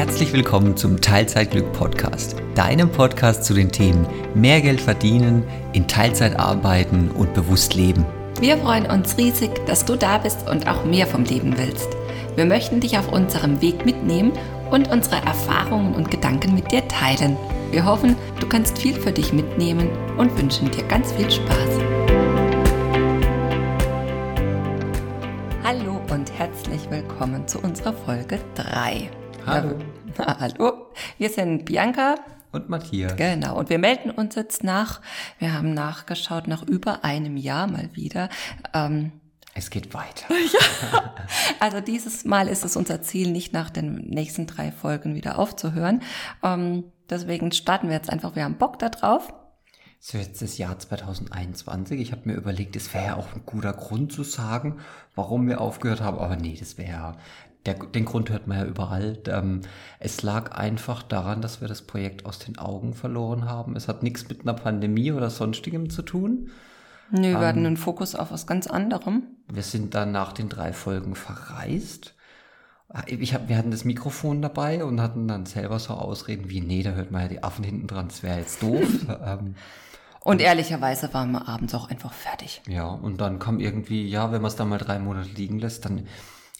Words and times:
herzlich 0.00 0.32
willkommen 0.32 0.78
zum 0.78 0.98
Teilzeitglück 0.98 1.74
Podcast, 1.74 2.34
deinem 2.54 2.90
Podcast 2.90 3.44
zu 3.44 3.52
den 3.52 3.70
Themen 3.70 4.06
mehr 4.34 4.62
Geld 4.62 4.80
verdienen, 4.80 5.44
in 5.74 5.88
Teilzeit 5.88 6.40
arbeiten 6.40 7.10
und 7.10 7.34
bewusst 7.34 7.74
leben. 7.74 8.06
Wir 8.40 8.56
freuen 8.56 8.86
uns 8.86 9.18
riesig, 9.18 9.50
dass 9.66 9.84
du 9.84 9.96
da 9.96 10.16
bist 10.16 10.48
und 10.48 10.66
auch 10.66 10.86
mehr 10.86 11.06
vom 11.06 11.24
Leben 11.24 11.58
willst. 11.58 11.86
Wir 12.34 12.46
möchten 12.46 12.80
dich 12.80 12.96
auf 12.96 13.12
unserem 13.12 13.60
Weg 13.60 13.84
mitnehmen 13.84 14.32
und 14.70 14.90
unsere 14.90 15.16
Erfahrungen 15.16 15.94
und 15.94 16.10
Gedanken 16.10 16.54
mit 16.54 16.72
dir 16.72 16.88
teilen. 16.88 17.36
Wir 17.70 17.84
hoffen, 17.84 18.16
du 18.40 18.48
kannst 18.48 18.78
viel 18.78 18.94
für 18.94 19.12
dich 19.12 19.34
mitnehmen 19.34 19.90
und 20.16 20.34
wünschen 20.40 20.70
dir 20.70 20.84
ganz 20.84 21.12
viel 21.12 21.30
Spaß. 21.30 21.78
Hallo 25.62 26.00
und 26.10 26.32
herzlich 26.38 26.88
willkommen 26.88 27.46
zu 27.46 27.58
unserer 27.58 27.92
Folge 27.92 28.38
3. 28.54 29.10
Hallo. 29.46 29.78
Na, 30.18 30.38
hallo, 30.40 30.86
wir 31.18 31.30
sind 31.30 31.64
Bianca. 31.64 32.16
Und 32.52 32.68
Matthias. 32.68 33.16
Genau, 33.16 33.58
und 33.58 33.70
wir 33.70 33.78
melden 33.78 34.10
uns 34.10 34.34
jetzt 34.34 34.64
nach, 34.64 35.00
wir 35.38 35.52
haben 35.54 35.72
nachgeschaut, 35.72 36.48
nach 36.48 36.62
über 36.62 37.04
einem 37.04 37.36
Jahr 37.36 37.66
mal 37.66 37.88
wieder. 37.94 38.28
Ähm, 38.74 39.12
Es 39.54 39.70
geht 39.70 39.94
weiter. 39.94 40.26
also 41.60 41.80
dieses 41.80 42.24
Mal 42.24 42.48
ist 42.48 42.64
es 42.64 42.76
unser 42.76 43.02
Ziel, 43.02 43.30
nicht 43.30 43.52
nach 43.52 43.70
den 43.70 44.08
nächsten 44.08 44.46
drei 44.46 44.72
Folgen 44.72 45.14
wieder 45.14 45.38
aufzuhören. 45.38 46.02
Ähm, 46.42 46.84
deswegen 47.08 47.52
starten 47.52 47.88
wir 47.88 47.94
jetzt 47.94 48.10
einfach, 48.10 48.34
wir 48.34 48.44
haben 48.44 48.58
Bock 48.58 48.78
da 48.78 48.88
drauf. 48.88 49.32
So 50.02 50.16
jetzt 50.16 50.40
das 50.40 50.56
Jahr 50.56 50.78
2021. 50.78 52.00
Ich 52.00 52.12
habe 52.12 52.22
mir 52.24 52.34
überlegt, 52.34 52.74
es 52.74 52.92
wäre 52.94 53.04
ja 53.04 53.16
auch 53.16 53.34
ein 53.34 53.42
guter 53.44 53.74
Grund 53.74 54.12
zu 54.12 54.22
sagen, 54.24 54.80
warum 55.14 55.46
wir 55.46 55.60
aufgehört 55.60 56.00
haben. 56.00 56.18
Aber 56.18 56.36
nee, 56.36 56.56
das 56.58 56.78
wäre 56.78 56.90
ja, 56.90 57.16
der, 57.66 57.74
den 57.74 58.04
Grund 58.04 58.30
hört 58.30 58.46
man 58.46 58.58
ja 58.58 58.64
überall. 58.64 59.18
Ähm, 59.26 59.60
es 59.98 60.22
lag 60.22 60.52
einfach 60.52 61.02
daran, 61.02 61.42
dass 61.42 61.60
wir 61.60 61.68
das 61.68 61.82
Projekt 61.82 62.24
aus 62.24 62.38
den 62.38 62.58
Augen 62.58 62.94
verloren 62.94 63.44
haben. 63.44 63.76
Es 63.76 63.88
hat 63.88 64.02
nichts 64.02 64.28
mit 64.28 64.42
einer 64.42 64.54
Pandemie 64.54 65.12
oder 65.12 65.28
sonstigem 65.30 65.90
zu 65.90 66.02
tun. 66.02 66.50
Nö, 67.10 67.32
wir 67.32 67.46
hatten 67.46 67.66
einen 67.66 67.76
Fokus 67.76 68.14
auf 68.14 68.30
was 68.30 68.46
ganz 68.46 68.66
anderem. 68.66 69.24
Wir 69.52 69.64
sind 69.64 69.94
dann 69.94 70.12
nach 70.12 70.32
den 70.32 70.48
drei 70.48 70.72
Folgen 70.72 71.14
verreist. 71.16 72.14
Ich 73.06 73.34
hab, 73.34 73.48
wir 73.48 73.56
hatten 73.56 73.70
das 73.70 73.84
Mikrofon 73.84 74.42
dabei 74.42 74.84
und 74.84 75.00
hatten 75.00 75.28
dann 75.28 75.46
selber 75.46 75.78
so 75.78 75.94
Ausreden 75.94 76.50
wie, 76.50 76.60
nee, 76.60 76.82
da 76.82 76.90
hört 76.90 77.10
man 77.10 77.22
ja 77.22 77.28
die 77.28 77.42
Affen 77.42 77.64
hinten 77.64 77.86
dran, 77.86 78.08
das 78.08 78.22
wäre 78.22 78.38
jetzt 78.38 78.62
doof. 78.62 78.88
ähm, 79.24 79.54
Und 80.24 80.40
ehrlicherweise 80.40 81.12
waren 81.14 81.30
wir 81.30 81.46
abends 81.46 81.74
auch 81.74 81.88
einfach 81.88 82.12
fertig. 82.12 82.62
ja, 82.66 82.86
und 82.86 83.20
dann 83.20 83.38
kam 83.38 83.60
irgendwie, 83.60 84.08
ja, 84.08 84.32
wenn 84.32 84.42
man 84.42 84.48
es 84.48 84.56
dann 84.56 84.68
mal 84.68 84.78
drei 84.78 84.98
Monate 84.98 85.30
liegen 85.30 85.60
lässt, 85.60 85.84
dann 85.84 86.06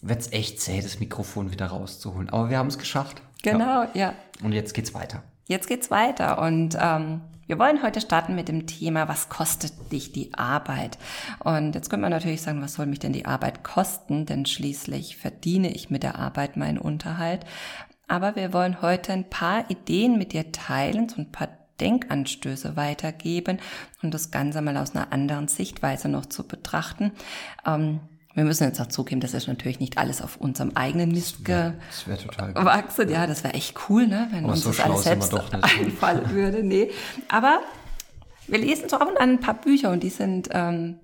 wird's 0.01 0.33
echt 0.33 0.61
zäh, 0.61 0.81
das 0.81 1.01
Mikrofon 1.01 1.53
wieder 1.53 1.67
rauszuholen. 1.67 2.31
Aber 2.31 2.51
wir 2.51 2.59
haben 2.59 2.69
es 2.69 2.79
geschafft. 2.79 3.23
Ja. 3.45 3.53
Genau, 3.53 3.87
ja. 3.95 4.15
Und 4.43 4.53
jetzt 4.53 4.75
geht's 4.75 4.95
weiter. 4.95 5.23
Jetzt 5.47 5.67
geht's 5.67 5.91
weiter 5.91 6.41
und 6.41 6.77
ähm, 6.81 7.23
wir 7.51 7.59
wollen 7.59 7.83
heute 7.83 8.01
starten 8.01 8.37
mit 8.37 8.47
dem 8.47 8.69
Thema, 8.69 9.09
was 9.09 9.29
kostet 9.29 9.91
dich 9.91 10.13
die 10.13 10.33
Arbeit? 10.35 10.99
Und 11.41 11.75
jetzt 11.75 11.91
könnte 11.91 12.03
man 12.03 12.13
natürlich 12.13 12.43
sagen, 12.43 12.63
was 12.63 12.75
soll 12.75 12.87
mich 12.87 13.01
denn 13.01 13.13
die 13.13 13.27
Arbeit 13.27 13.65
kosten? 13.65 14.25
Denn 14.25 14.47
schließlich 14.47 15.17
verdiene 15.17 15.73
ich 15.75 15.91
mit 15.91 16.05
der 16.05 16.17
Arbeit 16.17 16.57
meinen 16.57 16.79
Unterhalt. 16.79 17.45
Aber 18.07 18.37
wir 18.37 18.53
wollen 18.53 18.83
heute 18.83 19.13
ein 19.13 19.29
paar 19.29 19.69
Ideen 19.69 20.17
mit 20.17 20.33
dir 20.33 20.53
teilen, 20.53 21.09
so 21.09 21.17
ein 21.21 21.33
paar 21.33 21.49
Denkanstöße 21.81 22.77
weitergeben 22.77 23.59
und 24.01 24.15
das 24.15 24.31
Ganze 24.31 24.63
mal 24.63 24.77
aus 24.77 24.95
einer 24.95 25.13
anderen 25.13 25.49
Sichtweise 25.49 26.09
noch 26.09 26.27
zu 26.27 26.47
betrachten. 26.47 27.11
Ähm, 27.67 27.99
wir 28.35 28.45
müssen 28.45 28.65
jetzt 28.65 28.81
auch 28.81 28.87
zugeben, 28.87 29.21
das 29.21 29.35
ist 29.35 29.49
natürlich 29.49 29.81
nicht 29.81 29.99
alles 29.99 30.23
auf 30.23 30.37
unserem 30.37 30.73
eigenen 30.77 31.11
Mist 31.11 31.45
ge 31.45 31.73
Das 31.89 32.07
wäre 32.07 32.19
total 32.19 32.53
gut. 32.55 32.65
wachsen. 32.65 33.09
Ja, 33.11 33.27
das 33.27 33.43
wäre 33.43 33.55
echt 33.55 33.77
cool, 33.89 34.07
ne? 34.07 34.29
wenn 34.31 34.45
Aber 34.45 34.53
uns 34.53 34.63
so 34.63 34.71
das 34.71 34.81
alles 34.81 35.03
selbst 35.03 35.35
einfallen 35.35 36.31
würde. 36.31 36.63
Nee. 36.63 36.91
Aber 37.29 37.61
wir 38.47 38.59
lesen 38.59 38.89
so 38.89 38.97
ab 38.99 39.09
und 39.09 39.17
an 39.21 39.31
ein 39.31 39.41
paar 39.41 39.55
Bücher 39.55 39.91
und 39.91 40.03
die 40.03 40.11
sind 40.11 40.49
ähm, 40.53 41.01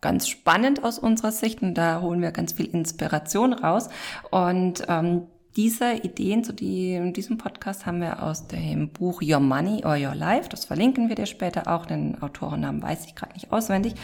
ganz 0.00 0.28
spannend 0.28 0.82
aus 0.82 0.98
unserer 0.98 1.32
Sicht 1.32 1.62
und 1.62 1.74
da 1.74 2.00
holen 2.00 2.22
wir 2.22 2.32
ganz 2.32 2.52
viel 2.52 2.66
Inspiration 2.66 3.52
raus. 3.52 3.88
Und 4.30 4.82
ähm, 4.88 5.26
diese 5.56 5.92
Ideen 5.94 6.44
zu 6.44 6.52
die, 6.52 6.94
in 6.94 7.12
diesem 7.14 7.38
Podcast 7.38 7.86
haben 7.86 8.00
wir 8.00 8.22
aus 8.22 8.46
dem 8.46 8.90
Buch 8.90 9.22
Your 9.22 9.40
Money 9.40 9.84
or 9.86 9.96
Your 9.96 10.14
Life. 10.14 10.48
Das 10.50 10.66
verlinken 10.66 11.08
wir 11.08 11.16
dir 11.16 11.26
später 11.26 11.66
auch. 11.66 11.86
Den 11.86 12.20
Autorennamen 12.22 12.82
weiß 12.82 13.06
ich 13.06 13.14
gerade 13.14 13.32
nicht 13.34 13.52
auswendig. 13.52 13.94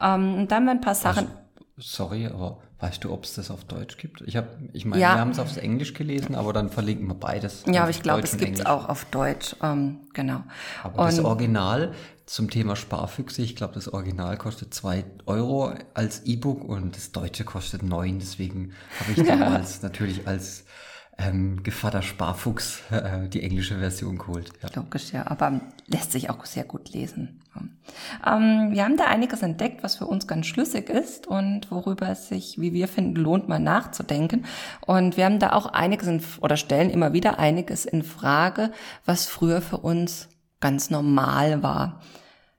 Ähm, 0.00 0.34
und 0.34 0.50
dann 0.50 0.56
haben 0.58 0.64
wir 0.64 0.70
ein 0.72 0.80
paar 0.80 0.94
Sachen. 0.94 1.28
Sorry, 1.82 2.26
aber 2.26 2.58
weißt 2.80 3.04
du, 3.04 3.12
ob 3.12 3.24
es 3.24 3.34
das 3.34 3.50
auf 3.50 3.64
Deutsch 3.64 3.96
gibt? 3.96 4.20
Ich 4.22 4.36
habe, 4.36 4.48
ich 4.72 4.84
meine, 4.84 5.02
Ja. 5.02 5.14
wir 5.14 5.20
haben 5.20 5.30
es 5.30 5.38
auf 5.38 5.56
Englisch 5.56 5.94
gelesen, 5.94 6.34
aber 6.34 6.52
dann 6.52 6.68
verlinken 6.70 7.06
wir 7.08 7.14
beides. 7.14 7.64
ja, 7.66 7.82
aber 7.82 7.90
ich 7.90 8.02
glaube, 8.02 8.22
es 8.22 8.36
gibt 8.36 8.58
es 8.60 8.66
auch 8.66 8.88
auf 8.88 9.04
Deutsch. 9.06 9.56
Ähm, 9.62 10.00
genau. 10.12 10.42
Aber 10.82 11.04
das 11.06 11.18
Und- 11.18 11.24
Original 11.26 11.92
zum 12.26 12.50
Thema 12.50 12.76
Sparfüchse, 12.76 13.42
ich 13.42 13.56
glaube, 13.56 13.74
das 13.74 13.88
Original 13.92 14.36
kostet 14.38 14.72
zwei 14.74 15.04
Euro 15.26 15.74
als 15.94 16.22
E-Book 16.24 16.64
und 16.64 16.96
das 16.96 17.12
Deutsche 17.12 17.44
kostet 17.44 17.82
neun. 17.82 18.18
Deswegen 18.20 18.72
habe 19.00 19.12
ich 19.12 19.26
damals 19.28 19.82
natürlich 19.82 20.26
als 20.26 20.64
ähm, 21.18 21.62
Gevatter 21.62 22.02
Sparfuchs 22.02 22.82
äh, 22.90 23.28
die 23.28 23.42
englische 23.42 23.78
Version 23.78 24.18
geholt. 24.18 24.52
Ja. 24.62 24.68
Logisch, 24.74 25.12
ja, 25.12 25.26
aber 25.26 25.60
lässt 25.86 26.12
sich 26.12 26.30
auch 26.30 26.44
sehr 26.44 26.64
gut 26.64 26.90
lesen. 26.90 27.42
Ähm, 28.26 28.70
wir 28.70 28.84
haben 28.84 28.96
da 28.96 29.04
einiges 29.04 29.42
entdeckt, 29.42 29.82
was 29.82 29.96
für 29.96 30.06
uns 30.06 30.26
ganz 30.26 30.46
schlüssig 30.46 30.88
ist 30.88 31.26
und 31.26 31.70
worüber 31.70 32.08
es 32.08 32.28
sich, 32.28 32.58
wie 32.58 32.72
wir 32.72 32.88
finden, 32.88 33.16
lohnt 33.16 33.48
mal 33.48 33.58
nachzudenken. 33.58 34.46
Und 34.80 35.16
wir 35.16 35.24
haben 35.26 35.38
da 35.38 35.52
auch 35.52 35.66
einiges 35.66 36.08
in, 36.08 36.22
oder 36.40 36.56
stellen 36.56 36.90
immer 36.90 37.12
wieder 37.12 37.38
einiges 37.38 37.84
in 37.84 38.02
Frage, 38.02 38.72
was 39.04 39.26
früher 39.26 39.60
für 39.60 39.78
uns 39.78 40.28
ganz 40.60 40.90
normal 40.90 41.62
war. 41.62 42.00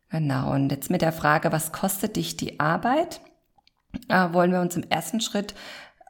Genau. 0.09 0.53
Und 0.53 0.69
jetzt 0.69 0.91
mit 0.91 1.01
der 1.01 1.13
Frage, 1.13 1.51
was 1.51 1.71
kostet 1.71 2.15
dich 2.17 2.37
die 2.37 2.59
Arbeit, 2.59 3.21
äh, 4.09 4.31
wollen 4.31 4.51
wir 4.51 4.61
uns 4.61 4.75
im 4.75 4.83
ersten 4.83 5.21
Schritt 5.21 5.55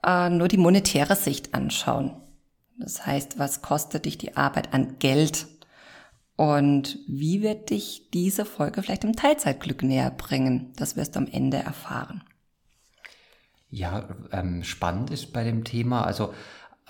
äh, 0.06 0.30
nur 0.30 0.50
die 0.50 0.58
monetäre 0.58 1.16
Sicht 1.16 1.54
anschauen. 1.54 2.12
Das 2.78 3.06
heißt, 3.06 3.40
was 3.40 3.62
kostet 3.62 4.06
dich 4.06 4.18
die 4.18 4.36
Arbeit 4.36 4.74
an 4.74 4.98
Geld? 5.00 5.48
Und 6.36 7.00
wie 7.08 7.42
wird 7.42 7.70
dich 7.70 8.10
diese 8.12 8.46
Folge 8.46 8.82
vielleicht 8.82 9.04
im 9.04 9.16
Teilzeitglück 9.16 9.84
näher 9.84 10.12
bringen? 10.12 10.74
Das 10.76 10.96
wirst 10.96 11.16
du 11.16 11.20
am 11.20 11.28
Ende 11.28 11.58
erfahren. 11.58 12.24
Ja, 13.70 14.08
ähm, 14.32 14.64
spannend 14.64 15.10
ist 15.10 15.34
bei 15.34 15.44
dem 15.44 15.64
Thema, 15.64 16.06
also 16.06 16.34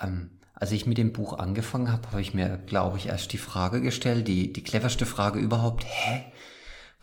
ähm, 0.00 0.30
als 0.54 0.72
ich 0.72 0.86
mit 0.86 0.98
dem 0.98 1.12
Buch 1.12 1.38
angefangen 1.38 1.90
habe, 1.90 2.08
habe 2.10 2.20
ich 2.20 2.34
mir, 2.34 2.58
glaube 2.58 2.98
ich, 2.98 3.06
erst 3.06 3.32
die 3.32 3.38
Frage 3.38 3.80
gestellt, 3.80 4.28
die, 4.28 4.52
die 4.52 4.62
cleverste 4.62 5.06
Frage 5.06 5.38
überhaupt, 5.38 5.84
hä? 5.84 6.24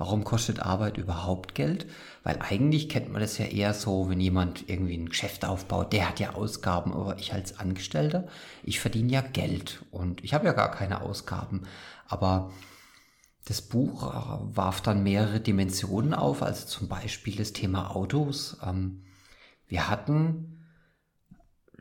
Warum 0.02 0.24
kostet 0.24 0.64
Arbeit 0.64 0.98
überhaupt 0.98 1.54
Geld? 1.54 1.86
Weil 2.24 2.40
eigentlich 2.42 2.90
kennt 2.90 3.12
man 3.12 3.22
das 3.22 3.38
ja 3.38 3.46
eher 3.46 3.76
so, 3.76 4.10
wenn 4.10 4.20
jemand 4.20 4.68
irgendwie 4.68 4.98
ein 4.98 5.10
Geschäft 5.10 5.46
aufbaut, 5.46 5.94
der 5.94 6.10
hat 6.10 6.20
ja 6.20 6.34
Ausgaben, 6.34 6.92
aber 6.92 7.20
ich 7.20 7.34
als 7.34 7.60
Angestellter, 7.60 8.28
ich 8.64 8.80
verdiene 8.80 9.12
ja 9.12 9.22
Geld 9.22 9.86
und 9.92 10.24
ich 10.24 10.34
habe 10.34 10.48
ja 10.48 10.54
gar 10.54 10.72
keine 10.72 11.02
Ausgaben. 11.04 11.68
Aber 12.08 12.52
das 13.46 13.62
Buch 13.62 14.02
äh, 14.12 14.56
warf 14.58 14.82
dann 14.82 15.04
mehrere 15.04 15.40
Dimensionen 15.40 16.16
auf, 16.16 16.42
also 16.42 16.66
zum 16.66 16.88
Beispiel 16.88 17.36
das 17.36 17.54
Thema 17.54 17.96
Autos. 17.96 18.58
Ähm, 18.66 19.04
wir 19.68 19.88
hatten, 19.88 20.61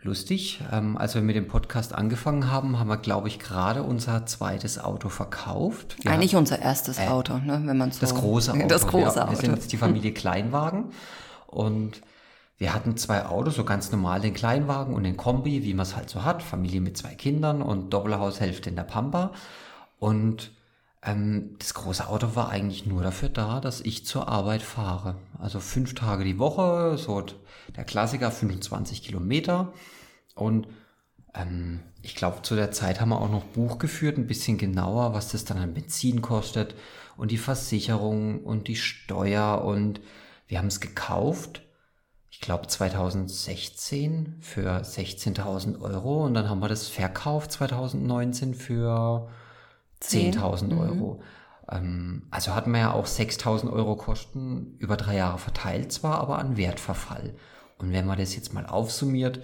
lustig, 0.02 0.60
ähm, 0.72 0.96
als 0.96 1.14
wir 1.14 1.22
mit 1.22 1.36
dem 1.36 1.48
Podcast 1.48 1.94
angefangen 1.94 2.50
haben, 2.50 2.78
haben 2.78 2.88
wir, 2.88 2.96
glaube 2.96 3.28
ich, 3.28 3.38
gerade 3.38 3.82
unser 3.82 4.26
zweites 4.26 4.78
Auto 4.78 5.08
verkauft. 5.08 5.96
Wir 6.02 6.12
Eigentlich 6.12 6.36
unser 6.36 6.58
erstes 6.58 6.98
Auto, 6.98 7.38
ne, 7.38 7.60
wenn 7.64 7.76
man 7.76 7.92
so 7.92 8.00
das 8.00 8.14
große 8.14 8.52
Auto. 8.52 8.66
Das 8.66 8.86
große 8.86 9.16
ja, 9.16 9.24
Auto. 9.24 9.32
Wir 9.32 9.38
sind 9.38 9.54
jetzt 9.54 9.72
die 9.72 9.76
Familie 9.76 10.12
Kleinwagen 10.12 10.86
und 11.46 12.00
wir 12.58 12.74
hatten 12.74 12.96
zwei 12.96 13.24
Autos, 13.24 13.54
so 13.54 13.64
ganz 13.64 13.90
normal 13.90 14.20
den 14.20 14.34
Kleinwagen 14.34 14.94
und 14.94 15.04
den 15.04 15.16
Kombi, 15.16 15.64
wie 15.64 15.72
man 15.72 15.84
es 15.84 15.96
halt 15.96 16.10
so 16.10 16.24
hat. 16.24 16.42
Familie 16.42 16.82
mit 16.82 16.96
zwei 16.96 17.14
Kindern 17.14 17.62
und 17.62 17.90
Doppelhaushälfte 17.90 18.68
in 18.68 18.76
der 18.76 18.82
Pampa. 18.82 19.32
Und 19.98 20.50
ähm, 21.02 21.56
das 21.58 21.74
große 21.74 22.06
Auto 22.08 22.34
war 22.34 22.50
eigentlich 22.50 22.86
nur 22.86 23.02
dafür 23.02 23.28
da, 23.28 23.60
dass 23.60 23.80
ich 23.80 24.04
zur 24.04 24.28
Arbeit 24.28 24.62
fahre. 24.62 25.16
Also 25.38 25.60
fünf 25.60 25.94
Tage 25.94 26.24
die 26.24 26.38
Woche, 26.38 26.98
so 26.98 27.24
der 27.76 27.84
Klassiker, 27.84 28.30
25 28.30 29.02
Kilometer. 29.02 29.72
Und 30.34 30.68
ähm, 31.34 31.80
ich 32.02 32.14
glaube, 32.14 32.42
zu 32.42 32.54
der 32.54 32.72
Zeit 32.72 33.00
haben 33.00 33.10
wir 33.10 33.20
auch 33.20 33.30
noch 33.30 33.44
Buch 33.44 33.78
geführt, 33.78 34.18
ein 34.18 34.26
bisschen 34.26 34.58
genauer, 34.58 35.14
was 35.14 35.32
das 35.32 35.44
dann 35.44 35.58
an 35.58 35.74
Benzin 35.74 36.22
kostet 36.22 36.74
und 37.16 37.30
die 37.30 37.38
Versicherung 37.38 38.42
und 38.44 38.68
die 38.68 38.76
Steuer. 38.76 39.62
Und 39.64 40.00
wir 40.48 40.58
haben 40.58 40.66
es 40.66 40.80
gekauft, 40.80 41.62
ich 42.30 42.40
glaube 42.40 42.66
2016 42.66 44.36
für 44.40 44.80
16.000 44.82 45.80
Euro 45.80 46.24
und 46.24 46.34
dann 46.34 46.48
haben 46.48 46.60
wir 46.60 46.68
das 46.68 46.88
verkauft 46.88 47.52
2019 47.52 48.54
für 48.54 49.28
10.000 50.02 50.78
Euro. 50.78 51.22
Ähm, 51.70 52.26
also 52.30 52.54
hatten 52.54 52.72
wir 52.72 52.80
ja 52.80 52.92
auch 52.92 53.06
6.000 53.06 53.72
Euro 53.72 53.96
Kosten 53.96 54.76
über 54.78 54.96
drei 54.96 55.16
Jahre 55.16 55.38
verteilt 55.38 55.92
zwar, 55.92 56.20
aber 56.20 56.38
an 56.38 56.56
Wertverfall. 56.56 57.34
Und 57.78 57.92
wenn 57.92 58.06
man 58.06 58.18
das 58.18 58.34
jetzt 58.34 58.52
mal 58.52 58.66
aufsummiert, 58.66 59.40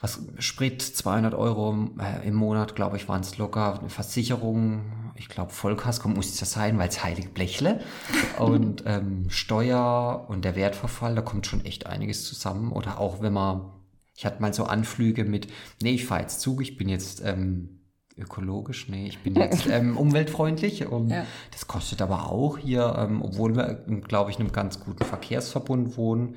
was 0.00 0.20
Sprit 0.38 0.80
200 0.80 1.34
Euro 1.34 1.90
äh, 1.98 2.26
im 2.26 2.34
Monat, 2.34 2.76
glaube 2.76 2.96
ich, 2.96 3.08
waren 3.08 3.22
es 3.22 3.36
locker. 3.36 3.80
Eine 3.80 3.88
Versicherung, 3.88 5.12
ich 5.16 5.28
glaube 5.28 5.52
Vollkasko 5.52 6.08
muss 6.08 6.28
es 6.28 6.38
ja 6.38 6.46
sein, 6.46 6.78
weil 6.78 6.88
es 6.88 7.02
heilig 7.02 7.34
Blechle. 7.34 7.80
Und 8.38 8.84
ähm, 8.86 9.28
Steuer 9.28 10.26
und 10.28 10.44
der 10.44 10.54
Wertverfall, 10.54 11.16
da 11.16 11.22
kommt 11.22 11.46
schon 11.46 11.64
echt 11.64 11.86
einiges 11.86 12.24
zusammen. 12.24 12.70
Oder 12.70 13.00
auch 13.00 13.20
wenn 13.20 13.32
man, 13.32 13.72
ich 14.14 14.24
hatte 14.24 14.40
mal 14.40 14.54
so 14.54 14.64
Anflüge 14.64 15.24
mit, 15.24 15.48
nee, 15.82 15.94
ich 15.94 16.06
fahre 16.06 16.20
jetzt 16.20 16.40
Zug, 16.40 16.62
ich 16.62 16.76
bin 16.76 16.88
jetzt 16.88 17.20
ähm, 17.24 17.77
ökologisch, 18.18 18.88
nee, 18.88 19.06
ich 19.06 19.22
bin 19.22 19.34
jetzt 19.36 19.66
ähm, 19.66 19.96
umweltfreundlich. 19.96 20.86
Und 20.86 21.10
ja. 21.10 21.24
das 21.50 21.66
kostet 21.66 22.02
aber 22.02 22.30
auch 22.30 22.58
hier, 22.58 22.94
ähm, 22.98 23.22
obwohl 23.22 23.56
wir, 23.56 23.84
glaube 24.06 24.30
ich, 24.30 24.38
in 24.38 24.46
einem 24.46 24.52
ganz 24.52 24.80
guten 24.80 25.04
Verkehrsverbund 25.04 25.96
wohnen, 25.96 26.36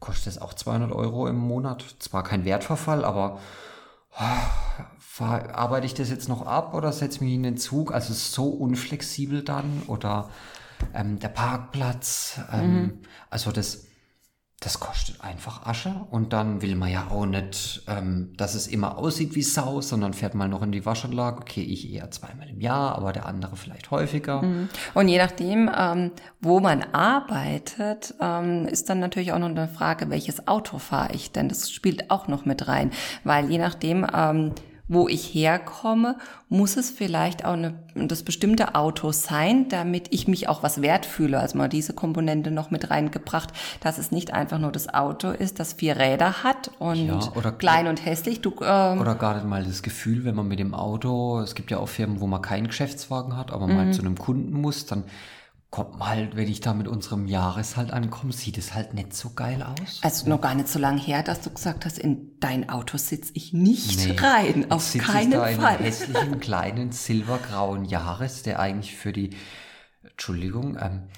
kostet 0.00 0.34
es 0.34 0.38
auch 0.40 0.54
200 0.54 0.92
Euro 0.92 1.26
im 1.26 1.36
Monat. 1.36 1.84
Zwar 1.98 2.22
kein 2.22 2.44
Wertverfall, 2.44 3.04
aber 3.04 3.40
oh, 4.18 5.22
arbeite 5.24 5.86
ich 5.86 5.94
das 5.94 6.10
jetzt 6.10 6.28
noch 6.28 6.46
ab 6.46 6.74
oder 6.74 6.92
setze 6.92 7.24
mich 7.24 7.34
in 7.34 7.42
den 7.42 7.56
Zug? 7.56 7.92
Also 7.92 8.12
so 8.12 8.48
unflexibel 8.48 9.42
dann 9.42 9.82
oder 9.86 10.28
ähm, 10.94 11.18
der 11.18 11.28
Parkplatz. 11.28 12.40
Ähm, 12.52 12.72
mhm. 12.72 12.98
Also 13.30 13.52
das 13.52 13.85
das 14.66 14.80
kostet 14.80 15.20
einfach 15.20 15.64
Asche 15.64 15.94
und 16.10 16.32
dann 16.32 16.60
will 16.60 16.74
man 16.74 16.90
ja 16.90 17.06
auch 17.08 17.24
nicht, 17.24 17.82
ähm, 17.86 18.32
dass 18.36 18.56
es 18.56 18.66
immer 18.66 18.98
aussieht 18.98 19.36
wie 19.36 19.42
Sau, 19.42 19.80
sondern 19.80 20.12
fährt 20.12 20.34
mal 20.34 20.48
noch 20.48 20.60
in 20.60 20.72
die 20.72 20.84
Waschanlage. 20.84 21.36
Okay, 21.36 21.62
ich 21.62 21.92
eher 21.92 22.10
zweimal 22.10 22.48
im 22.48 22.60
Jahr, 22.60 22.96
aber 22.96 23.12
der 23.12 23.26
andere 23.26 23.54
vielleicht 23.54 23.92
häufiger. 23.92 24.42
Mhm. 24.42 24.68
Und 24.92 25.06
je 25.06 25.18
nachdem, 25.18 25.70
ähm, 25.72 26.10
wo 26.40 26.58
man 26.58 26.82
arbeitet, 26.82 28.14
ähm, 28.20 28.66
ist 28.66 28.90
dann 28.90 28.98
natürlich 28.98 29.32
auch 29.32 29.38
noch 29.38 29.50
eine 29.50 29.68
Frage, 29.68 30.10
welches 30.10 30.48
Auto 30.48 30.78
fahre 30.78 31.14
ich 31.14 31.30
denn? 31.30 31.48
Das 31.48 31.70
spielt 31.70 32.10
auch 32.10 32.26
noch 32.26 32.44
mit 32.44 32.66
rein, 32.66 32.90
weil 33.22 33.48
je 33.48 33.58
nachdem, 33.58 34.04
ähm, 34.12 34.50
wo 34.88 35.08
ich 35.08 35.34
herkomme, 35.34 36.16
muss 36.48 36.76
es 36.76 36.90
vielleicht 36.90 37.44
auch 37.44 37.54
eine, 37.54 37.74
das 37.94 38.22
bestimmte 38.22 38.74
Auto 38.74 39.10
sein, 39.12 39.68
damit 39.68 40.08
ich 40.10 40.28
mich 40.28 40.48
auch 40.48 40.62
was 40.62 40.80
wert 40.80 41.06
fühle. 41.06 41.40
Also 41.40 41.58
mal 41.58 41.68
diese 41.68 41.92
Komponente 41.92 42.50
noch 42.50 42.70
mit 42.70 42.90
reingebracht, 42.90 43.50
dass 43.80 43.98
es 43.98 44.12
nicht 44.12 44.32
einfach 44.32 44.58
nur 44.58 44.70
das 44.70 44.92
Auto 44.92 45.30
ist, 45.30 45.58
das 45.58 45.74
vier 45.74 45.96
Räder 45.96 46.44
hat 46.44 46.70
und 46.78 47.06
ja, 47.06 47.20
oder, 47.34 47.52
klein 47.52 47.88
und 47.88 48.04
hässlich. 48.04 48.40
Du, 48.40 48.54
ähm, 48.62 49.00
oder 49.00 49.16
gar 49.16 49.34
nicht 49.34 49.46
mal 49.46 49.64
das 49.64 49.82
Gefühl, 49.82 50.24
wenn 50.24 50.36
man 50.36 50.46
mit 50.46 50.58
dem 50.58 50.74
Auto, 50.74 51.40
es 51.40 51.54
gibt 51.54 51.70
ja 51.70 51.78
auch 51.78 51.88
Firmen, 51.88 52.20
wo 52.20 52.26
man 52.26 52.42
keinen 52.42 52.68
Geschäftswagen 52.68 53.36
hat, 53.36 53.52
aber 53.52 53.66
mal 53.66 53.86
mhm. 53.86 53.92
zu 53.92 54.02
einem 54.02 54.16
Kunden 54.16 54.52
muss, 54.60 54.86
dann 54.86 55.04
kommt 55.70 55.98
mal 55.98 56.08
halt, 56.08 56.36
wenn 56.36 56.48
ich 56.48 56.60
da 56.60 56.74
mit 56.74 56.88
unserem 56.88 57.26
Jahreshalt 57.26 57.90
ankomme, 57.92 58.32
sieht 58.32 58.56
es 58.56 58.74
halt 58.74 58.94
nicht 58.94 59.14
so 59.14 59.30
geil 59.34 59.62
aus. 59.62 60.00
Also 60.02 60.28
noch 60.28 60.40
gar 60.40 60.54
nicht 60.54 60.68
so 60.68 60.78
lange 60.78 61.00
her, 61.00 61.22
dass 61.22 61.40
du 61.42 61.50
gesagt 61.50 61.84
hast, 61.84 61.98
in 61.98 62.38
dein 62.40 62.68
Auto 62.68 62.96
sitze 62.96 63.32
ich 63.34 63.52
nicht 63.52 64.06
nee, 64.06 64.16
rein. 64.16 64.70
Auf 64.70 64.92
keinen 64.96 65.32
ich 65.32 65.38
da 65.38 65.46
Fall. 65.46 65.76
In 65.78 65.84
hässlichen 65.84 66.40
kleinen 66.40 66.92
silbergrauen 66.92 67.84
Jahres, 67.84 68.42
der 68.42 68.60
eigentlich 68.60 68.96
für 68.96 69.12
die, 69.12 69.30
Entschuldigung, 70.02 70.78
ähm, 70.80 71.08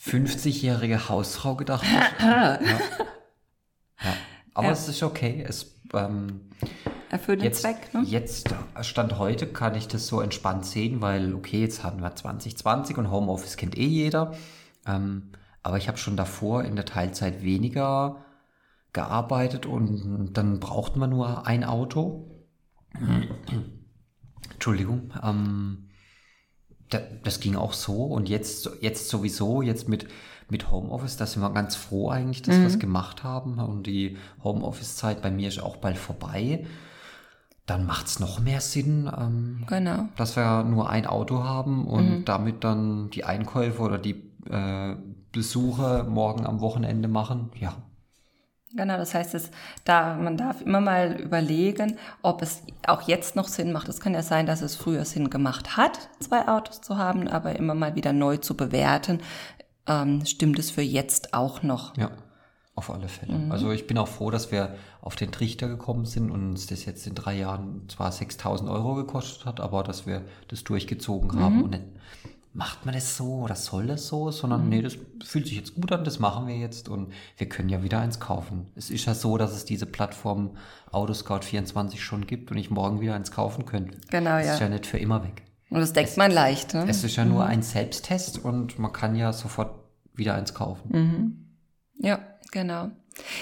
50-jährige 0.00 1.08
Hausfrau 1.08 1.56
gedacht 1.56 1.84
ist. 1.84 2.20
ja. 2.20 2.60
ja. 2.60 4.16
Aber 4.54 4.66
ja. 4.66 4.72
es 4.72 4.86
ist 4.86 5.02
okay. 5.02 5.44
Es 5.46 5.80
ähm, 5.94 6.50
erfüllt 7.10 7.42
den 7.42 7.52
Zweck. 7.52 7.92
Ne? 7.94 8.02
Jetzt, 8.04 8.54
Stand 8.82 9.18
heute, 9.18 9.46
kann 9.46 9.74
ich 9.74 9.88
das 9.88 10.06
so 10.06 10.20
entspannt 10.20 10.64
sehen, 10.66 11.00
weil, 11.00 11.34
okay, 11.34 11.60
jetzt 11.60 11.82
hatten 11.82 12.00
wir 12.00 12.14
2020 12.14 12.98
und 12.98 13.10
Homeoffice 13.10 13.56
kennt 13.56 13.76
eh 13.76 13.86
jeder. 13.86 14.34
Ähm, 14.86 15.30
aber 15.62 15.76
ich 15.76 15.88
habe 15.88 15.98
schon 15.98 16.16
davor 16.16 16.64
in 16.64 16.76
der 16.76 16.84
Teilzeit 16.84 17.42
weniger 17.42 18.24
gearbeitet 18.92 19.66
und 19.66 20.32
dann 20.32 20.60
braucht 20.60 20.96
man 20.96 21.10
nur 21.10 21.46
ein 21.46 21.64
Auto. 21.64 22.30
Entschuldigung. 24.54 25.12
Ähm, 25.22 25.88
das 26.88 27.40
ging 27.40 27.54
auch 27.54 27.74
so 27.74 28.04
und 28.04 28.30
jetzt, 28.30 28.70
jetzt 28.80 29.08
sowieso, 29.10 29.60
jetzt 29.60 29.88
mit, 29.88 30.08
mit 30.48 30.70
Homeoffice, 30.70 31.18
da 31.18 31.26
sind 31.26 31.42
wir 31.42 31.50
ganz 31.50 31.76
froh 31.76 32.08
eigentlich, 32.08 32.40
dass 32.40 32.56
mhm. 32.56 32.60
wir 32.60 32.68
es 32.68 32.78
gemacht 32.78 33.24
haben 33.24 33.58
und 33.58 33.86
die 33.86 34.16
Homeoffice-Zeit 34.42 35.20
bei 35.20 35.30
mir 35.30 35.48
ist 35.48 35.62
auch 35.62 35.76
bald 35.76 35.98
vorbei 35.98 36.64
dann 37.68 37.84
macht 37.84 38.06
es 38.06 38.18
noch 38.18 38.40
mehr 38.40 38.60
Sinn, 38.60 39.10
ähm, 39.16 39.64
genau. 39.66 40.08
dass 40.16 40.36
wir 40.36 40.64
nur 40.64 40.88
ein 40.88 41.06
Auto 41.06 41.44
haben 41.44 41.86
und 41.86 42.20
mhm. 42.20 42.24
damit 42.24 42.64
dann 42.64 43.10
die 43.10 43.24
Einkäufe 43.24 43.82
oder 43.82 43.98
die 43.98 44.22
äh, 44.50 44.96
Besuche 45.32 46.06
morgen 46.08 46.46
am 46.46 46.60
Wochenende 46.60 47.08
machen. 47.08 47.50
Ja. 47.60 47.74
Genau, 48.74 48.96
das 48.96 49.14
heißt, 49.14 49.34
es, 49.34 49.50
da, 49.84 50.16
man 50.16 50.36
darf 50.36 50.62
immer 50.62 50.80
mal 50.80 51.20
überlegen, 51.20 51.96
ob 52.22 52.42
es 52.42 52.62
auch 52.86 53.02
jetzt 53.02 53.36
noch 53.36 53.48
Sinn 53.48 53.72
macht. 53.72 53.88
Es 53.88 54.00
kann 54.00 54.14
ja 54.14 54.22
sein, 54.22 54.46
dass 54.46 54.60
es 54.62 54.76
früher 54.76 55.04
Sinn 55.04 55.30
gemacht 55.30 55.76
hat, 55.76 56.10
zwei 56.20 56.48
Autos 56.48 56.80
zu 56.80 56.96
haben, 56.96 57.28
aber 57.28 57.56
immer 57.56 57.74
mal 57.74 57.94
wieder 57.94 58.12
neu 58.12 58.36
zu 58.38 58.56
bewerten, 58.56 59.20
ähm, 59.86 60.24
stimmt 60.26 60.58
es 60.58 60.70
für 60.70 60.82
jetzt 60.82 61.34
auch 61.34 61.62
noch. 61.62 61.96
Ja. 61.96 62.10
Auf 62.78 62.90
alle 62.90 63.08
Fälle. 63.08 63.36
Mhm. 63.36 63.50
Also 63.50 63.72
ich 63.72 63.88
bin 63.88 63.98
auch 63.98 64.06
froh, 64.06 64.30
dass 64.30 64.52
wir 64.52 64.76
auf 65.00 65.16
den 65.16 65.32
Trichter 65.32 65.66
gekommen 65.66 66.04
sind 66.04 66.30
und 66.30 66.50
uns 66.50 66.68
das 66.68 66.84
jetzt 66.84 67.08
in 67.08 67.16
drei 67.16 67.36
Jahren 67.36 67.88
zwar 67.88 68.12
6000 68.12 68.70
Euro 68.70 68.94
gekostet 68.94 69.46
hat, 69.46 69.58
aber 69.58 69.82
dass 69.82 70.06
wir 70.06 70.22
das 70.46 70.62
durchgezogen 70.62 71.28
mhm. 71.28 71.42
haben 71.42 71.64
und 71.64 71.70
nicht, 71.70 71.82
macht 72.52 72.86
man 72.86 72.94
das 72.94 73.16
so 73.16 73.40
oder 73.40 73.56
soll 73.56 73.88
das 73.88 74.06
so, 74.06 74.30
sondern 74.30 74.62
mhm. 74.62 74.68
nee, 74.68 74.82
das 74.82 74.96
fühlt 75.24 75.48
sich 75.48 75.56
jetzt 75.56 75.74
gut 75.74 75.90
an, 75.90 76.04
das 76.04 76.20
machen 76.20 76.46
wir 76.46 76.56
jetzt 76.56 76.88
und 76.88 77.12
wir 77.36 77.48
können 77.48 77.68
ja 77.68 77.82
wieder 77.82 77.98
eins 77.98 78.20
kaufen. 78.20 78.68
Es 78.76 78.90
ist 78.90 79.06
ja 79.06 79.14
so, 79.14 79.36
dass 79.38 79.50
es 79.50 79.64
diese 79.64 79.86
Plattform 79.86 80.56
Autoscout24 80.92 81.96
schon 81.96 82.28
gibt 82.28 82.52
und 82.52 82.58
ich 82.58 82.70
morgen 82.70 83.00
wieder 83.00 83.16
eins 83.16 83.32
kaufen 83.32 83.66
könnte. 83.66 83.98
Genau, 84.08 84.36
das 84.36 84.46
ja. 84.46 84.54
ist 84.54 84.60
ja 84.60 84.68
nicht 84.68 84.86
für 84.86 84.98
immer 84.98 85.24
weg. 85.24 85.42
Und 85.68 85.80
das 85.80 85.92
deckt 85.92 86.10
es, 86.10 86.16
man 86.16 86.30
leicht. 86.30 86.74
Ne? 86.74 86.86
Es 86.88 87.02
ist 87.02 87.16
ja 87.16 87.24
nur 87.24 87.42
mhm. 87.42 87.50
ein 87.50 87.62
Selbsttest 87.62 88.38
und 88.38 88.78
man 88.78 88.92
kann 88.92 89.16
ja 89.16 89.32
sofort 89.32 89.80
wieder 90.14 90.36
eins 90.36 90.54
kaufen. 90.54 91.47
Ja, 91.98 92.20
Genau. 92.50 92.90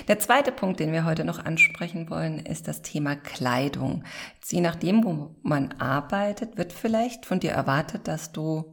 Der 0.09 0.19
zweite 0.19 0.53
Punkt, 0.53 0.81
den 0.81 0.93
wir 0.93 1.05
heute 1.05 1.25
noch 1.25 1.45
ansprechen 1.45 2.09
wollen, 2.09 2.39
ist 2.39 2.67
das 2.67 2.83
Thema 2.83 3.15
Kleidung. 3.15 4.05
Je 4.49 4.61
nachdem, 4.61 5.05
wo 5.05 5.35
man 5.43 5.75
arbeitet, 5.79 6.57
wird 6.57 6.73
vielleicht 6.73 7.27
von 7.27 7.41
dir 7.41 7.51
erwartet, 7.51 8.09
dass 8.09 8.33
du 8.33 8.73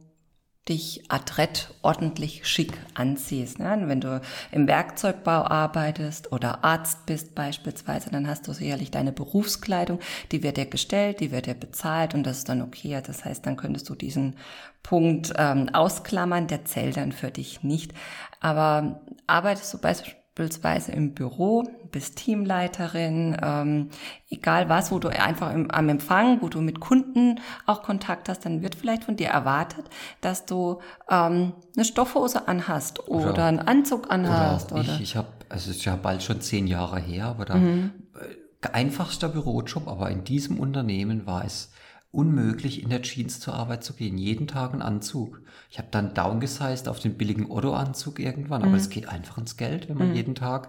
dich 0.68 1.02
adrett 1.08 1.74
ordentlich 1.82 2.46
schick 2.46 2.72
anziehst. 2.94 3.58
Ne? 3.58 3.82
Wenn 3.84 4.00
du 4.00 4.20
im 4.50 4.66
Werkzeugbau 4.66 5.44
arbeitest 5.44 6.32
oder 6.32 6.64
Arzt 6.64 7.04
bist 7.06 7.34
beispielsweise, 7.34 8.10
dann 8.10 8.26
hast 8.26 8.48
du 8.48 8.52
sicherlich 8.52 8.90
deine 8.90 9.12
Berufskleidung, 9.12 10.00
die 10.32 10.42
wird 10.42 10.56
dir 10.56 10.66
gestellt, 10.66 11.20
die 11.20 11.30
wird 11.30 11.46
dir 11.46 11.54
bezahlt 11.54 12.14
und 12.14 12.22
das 12.24 12.38
ist 12.38 12.48
dann 12.48 12.62
okay. 12.62 13.00
Das 13.06 13.24
heißt, 13.24 13.44
dann 13.44 13.56
könntest 13.56 13.88
du 13.90 13.94
diesen 13.94 14.36
Punkt 14.82 15.34
ähm, 15.36 15.68
ausklammern, 15.70 16.46
der 16.46 16.64
zählt 16.64 16.96
dann 16.96 17.12
für 17.12 17.30
dich 17.30 17.62
nicht. 17.62 17.92
Aber 18.40 19.00
arbeitest 19.26 19.74
du 19.74 19.78
beispielsweise 19.78 20.23
beispielsweise 20.34 20.92
im 20.92 21.14
Büro, 21.14 21.64
bist 21.92 22.16
Teamleiterin, 22.16 23.36
ähm, 23.40 23.90
egal 24.28 24.68
was, 24.68 24.90
wo 24.90 24.98
du 24.98 25.08
einfach 25.08 25.52
im, 25.52 25.70
am 25.70 25.88
Empfang, 25.88 26.42
wo 26.42 26.48
du 26.48 26.60
mit 26.60 26.80
Kunden 26.80 27.40
auch 27.66 27.82
Kontakt 27.82 28.28
hast, 28.28 28.44
dann 28.44 28.60
wird 28.60 28.74
vielleicht 28.74 29.04
von 29.04 29.16
dir 29.16 29.28
erwartet, 29.28 29.84
dass 30.20 30.44
du 30.44 30.80
ähm, 31.08 31.52
eine 31.76 31.84
Stoffhose 31.84 32.48
anhast 32.48 33.08
oder, 33.08 33.30
oder 33.30 33.44
einen 33.44 33.60
Anzug 33.60 34.10
anhast. 34.10 34.72
Oder, 34.72 34.80
oder? 34.80 34.94
ich, 34.94 35.00
ich 35.02 35.16
habe, 35.16 35.28
also 35.48 35.70
es 35.70 35.76
ist 35.76 35.84
ja 35.84 35.94
bald 35.94 36.22
schon 36.22 36.40
zehn 36.40 36.66
Jahre 36.66 36.98
her, 36.98 37.26
aber 37.26 37.44
da 37.44 37.54
mhm. 37.54 37.92
Äh, 38.14 38.68
einfachster 38.72 39.28
Bürojob, 39.28 39.86
aber 39.88 40.10
in 40.10 40.24
diesem 40.24 40.58
Unternehmen 40.58 41.26
war 41.26 41.44
es 41.44 41.70
unmöglich, 42.14 42.82
in 42.82 42.90
der 42.90 43.02
Jeans 43.02 43.40
zur 43.40 43.54
Arbeit 43.54 43.84
zu 43.84 43.94
gehen. 43.94 44.18
Jeden 44.18 44.46
Tag 44.46 44.72
ein 44.72 44.82
Anzug. 44.82 45.40
Ich 45.70 45.78
habe 45.78 45.88
dann 45.90 46.14
downgesized 46.14 46.88
auf 46.88 47.00
den 47.00 47.16
billigen 47.16 47.50
Otto-Anzug 47.50 48.20
irgendwann, 48.20 48.62
aber 48.62 48.70
mhm. 48.70 48.76
es 48.76 48.90
geht 48.90 49.08
einfach 49.08 49.38
ins 49.38 49.56
Geld, 49.56 49.88
wenn 49.88 49.98
man 49.98 50.10
mhm. 50.10 50.14
jeden 50.14 50.34
Tag 50.34 50.68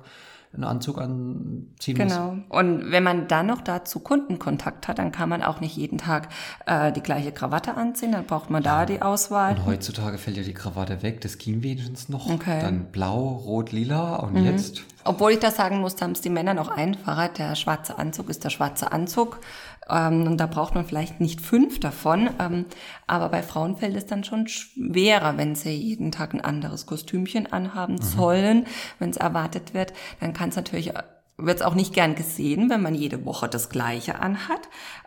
einen 0.56 0.64
Anzug 0.64 1.00
anziehen 1.00 1.96
genau. 1.96 2.32
muss. 2.32 2.44
Genau. 2.44 2.60
Und 2.60 2.92
wenn 2.92 3.04
man 3.04 3.28
dann 3.28 3.48
noch 3.48 3.62
dazu 3.62 4.00
Kundenkontakt 4.00 4.88
hat, 4.88 5.00
dann 5.00 5.12
kann 5.12 5.30
man 5.30 5.44
auch 5.44 5.60
nicht 5.60 5.76
jeden 5.76 5.98
Tag 5.98 6.30
äh, 6.66 6.92
die 6.92 7.02
gleiche 7.02 7.32
Krawatte 7.32 7.76
anziehen, 7.76 8.14
dann 8.14 8.26
braucht 8.26 8.50
man 8.50 8.64
ja. 8.64 8.80
da 8.80 8.86
die 8.86 9.02
Auswahl. 9.02 9.56
Und 9.56 9.66
heutzutage 9.66 10.18
fällt 10.18 10.38
ja 10.38 10.44
die 10.44 10.54
Krawatte 10.54 11.04
weg, 11.04 11.22
das 11.22 11.38
ging 11.38 11.62
wenigstens 11.62 12.10
noch. 12.10 12.30
Okay. 12.30 12.60
Dann 12.62 12.86
blau, 12.92 13.28
rot, 13.28 13.72
lila 13.72 14.16
und 14.18 14.34
mhm. 14.34 14.46
jetzt. 14.46 14.84
Obwohl 15.04 15.34
ich 15.34 15.40
das 15.40 15.56
sagen 15.56 15.82
muss, 15.82 16.02
haben 16.02 16.14
es 16.14 16.22
die 16.22 16.32
Männer 16.32 16.56
noch 16.56 16.70
einfacher. 16.70 17.30
Der 17.30 17.56
schwarze 17.56 18.00
Anzug 18.00 18.28
ist 18.30 18.44
der 18.44 18.50
schwarze 18.50 18.92
Anzug. 18.92 19.40
Ähm, 19.90 20.28
und 20.28 20.38
da 20.38 20.48
braucht 20.48 20.76
man 20.76 20.86
vielleicht 20.86 21.20
nicht 21.20 21.42
fünf 21.42 21.80
davon. 21.80 22.30
Ähm, 22.40 22.66
aber 23.08 23.30
bei 23.30 23.44
Frauen 23.44 23.78
fällt 23.78 23.96
es 23.96 24.06
dann 24.06 24.24
schon 24.24 24.48
schwerer, 24.48 25.38
wenn 25.38 25.56
sie 25.56 25.72
jeden 25.72 26.12
Tag 26.12 26.34
ein 26.34 26.42
anderes 26.42 26.86
Kostümchen 26.86 27.52
anhaben 27.52 27.96
mhm. 27.96 28.02
sollen. 28.02 28.68
Wenn 29.00 29.10
es 29.10 29.18
erwartet 29.18 29.74
wird, 29.74 29.94
dann 30.20 30.34
kann 30.34 30.50
es 30.50 30.56
natürlich, 30.56 30.94
wird 31.38 31.60
es 31.60 31.66
auch 31.66 31.76
nicht 31.76 31.94
gern 31.94 32.16
gesehen, 32.16 32.70
wenn 32.70 32.82
man 32.82 32.96
jede 32.96 33.26
Woche 33.26 33.48
das 33.48 33.70
Gleiche 33.70 34.20
anhat. 34.20 34.62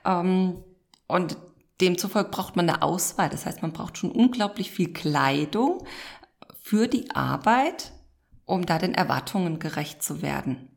Ähm, 0.05 0.63
und 1.07 1.37
demzufolge 1.81 2.31
braucht 2.31 2.57
man 2.57 2.69
eine 2.69 2.83
Auswahl. 2.83 3.29
Das 3.29 3.47
heißt, 3.47 3.63
man 3.63 3.73
braucht 3.73 3.99
schon 3.99 4.11
unglaublich 4.11 4.71
viel 4.71 4.93
Kleidung 4.93 5.85
für 6.61 6.87
die 6.87 7.11
Arbeit, 7.15 7.93
um 8.45 8.67
da 8.67 8.79
den 8.79 8.95
Erwartungen 8.95 9.59
gerecht 9.59 10.03
zu 10.03 10.23
werden. 10.23 10.69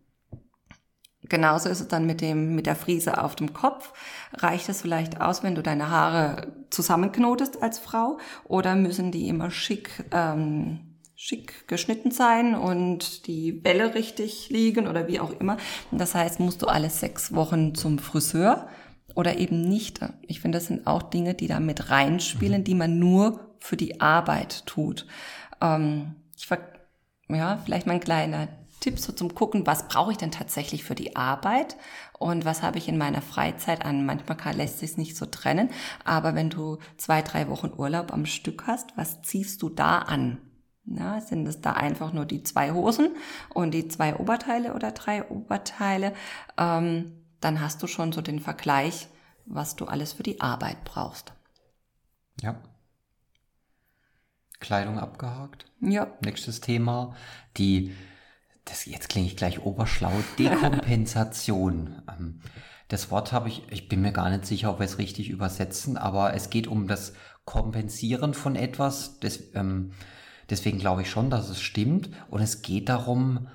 Genauso 1.32 1.70
ist 1.70 1.80
es 1.80 1.88
dann 1.88 2.06
mit 2.06 2.22
dem, 2.22 2.54
mit 2.54 2.68
der 2.68 2.76
Friese 2.76 3.24
auf 3.24 3.36
dem 3.36 3.54
Kopf. 3.54 3.94
Reicht 4.34 4.70
es 4.70 4.82
vielleicht 4.82 5.20
aus, 5.20 5.42
wenn 5.42 5.56
du 5.56 5.64
deine 5.64 5.90
Haare 5.90 6.54
zusammenknotest 6.70 7.64
als 7.64 7.80
Frau? 7.80 8.20
Oder 8.44 8.76
müssen 8.76 9.12
die 9.12 9.28
immer 9.28 9.50
schick, 9.50 10.04
ähm, 10.12 10.98
schick 11.16 11.68
geschnitten 11.68 12.12
sein 12.12 12.54
und 12.54 13.26
die 13.26 13.52
Bälle 13.54 13.96
richtig 13.96 14.50
liegen 14.50 14.88
oder 14.88 15.08
wie 15.08 15.20
auch 15.20 15.32
immer? 15.40 15.58
Das 15.92 16.14
heißt, 16.14 16.40
musst 16.40 16.62
du 16.62 16.68
alle 16.68 16.90
sechs 16.90 17.34
Wochen 17.34 17.74
zum 17.74 17.98
Friseur 17.98 18.68
oder 19.16 19.38
eben 19.38 19.62
nicht. 19.62 20.02
Ich 20.28 20.42
finde, 20.42 20.58
das 20.58 20.68
sind 20.68 20.86
auch 20.86 21.02
Dinge, 21.02 21.34
die 21.34 21.48
da 21.48 21.60
mit 21.60 21.90
reinspielen, 21.90 22.62
mhm. 22.62 22.66
die 22.66 22.76
man 22.76 23.00
nur 23.00 23.56
für 23.60 23.78
die 23.78 24.02
Arbeit 24.02 24.66
tut. 24.66 25.08
Ähm, 25.62 26.16
ich 26.38 26.46
ver 26.46 26.60
ja, 27.30 27.58
vielleicht 27.64 27.88
mal 27.88 27.94
ein 27.94 28.02
kleiner 28.02 28.50
Tipps 28.82 29.04
so 29.04 29.14
zum 29.14 29.34
Gucken, 29.34 29.66
was 29.66 29.88
brauche 29.88 30.12
ich 30.12 30.18
denn 30.18 30.32
tatsächlich 30.32 30.84
für 30.84 30.96
die 30.96 31.16
Arbeit 31.16 31.78
und 32.20 32.44
was 32.44 32.64
habe 32.64 32.80
ich 32.80 32.90
in 32.90 32.98
meiner 32.98 33.22
Freizeit 33.22 33.86
an. 33.86 34.06
Manchmal 34.06 34.56
lässt 34.56 34.80
sich 34.80 34.98
nicht 34.98 35.16
so 35.16 35.26
trennen, 35.26 35.70
aber 36.04 36.36
wenn 36.36 36.50
du 36.50 36.80
zwei, 36.98 37.22
drei 37.22 37.48
Wochen 37.48 37.72
Urlaub 37.78 38.12
am 38.12 38.26
Stück 38.26 38.68
hast, 38.68 38.98
was 38.98 39.22
ziehst 39.22 39.62
du 39.62 39.70
da 39.70 40.00
an? 40.00 40.40
Ja, 40.86 41.22
sind 41.22 41.48
es 41.48 41.62
da 41.62 41.74
einfach 41.74 42.12
nur 42.12 42.26
die 42.26 42.44
zwei 42.44 42.72
Hosen 42.72 43.16
und 43.54 43.72
die 43.72 43.88
zwei 43.88 44.16
Oberteile 44.16 44.74
oder 44.74 44.92
drei 44.92 45.30
Oberteile? 45.30 46.14
Ähm, 46.58 47.14
dann 47.40 47.62
hast 47.62 47.84
du 47.84 47.88
schon 47.88 48.12
so 48.12 48.22
den 48.22 48.40
Vergleich, 48.40 49.08
was 49.46 49.76
du 49.76 49.86
alles 49.86 50.14
für 50.14 50.24
die 50.24 50.42
Arbeit 50.42 50.84
brauchst. 50.84 51.34
Ja. 52.42 52.56
Kleidung 54.60 55.00
abgehakt. 55.00 55.66
Ja. 55.82 56.08
Nächstes 56.24 56.62
Thema. 56.62 57.16
Die 57.58 57.96
das, 58.72 58.86
jetzt 58.86 59.10
klinge 59.10 59.28
ich 59.28 59.38
gleich 59.38 59.63
oberschlau, 59.63 60.12
Dekompensation. 60.40 62.01
Ähm, 62.10 62.40
das 62.88 63.12
Wort 63.12 63.32
habe 63.32 63.50
ich, 63.50 63.63
ich 63.70 63.88
bin 63.88 64.01
mir 64.01 64.12
gar 64.12 64.30
nicht 64.30 64.46
sicher, 64.46 64.72
ob 64.72 64.80
wir 64.80 64.86
es 64.86 64.98
richtig 64.98 65.30
übersetzen, 65.30 65.98
aber 65.98 66.34
es 66.34 66.50
geht 66.50 66.68
um 66.68 66.88
das 66.88 67.13
Kompensieren 67.46 68.34
von 68.34 68.56
etwas. 68.56 69.20
Das, 69.20 69.40
ähm, 69.54 69.92
deswegen 70.50 70.80
glaube 70.80 71.04
ich 71.04 71.10
schon, 71.10 71.30
dass 71.30 71.50
es 71.50 71.62
stimmt. 71.62 72.10
Und 72.30 72.42
es 72.42 72.62
geht 72.62 72.90
darum, 72.90 73.48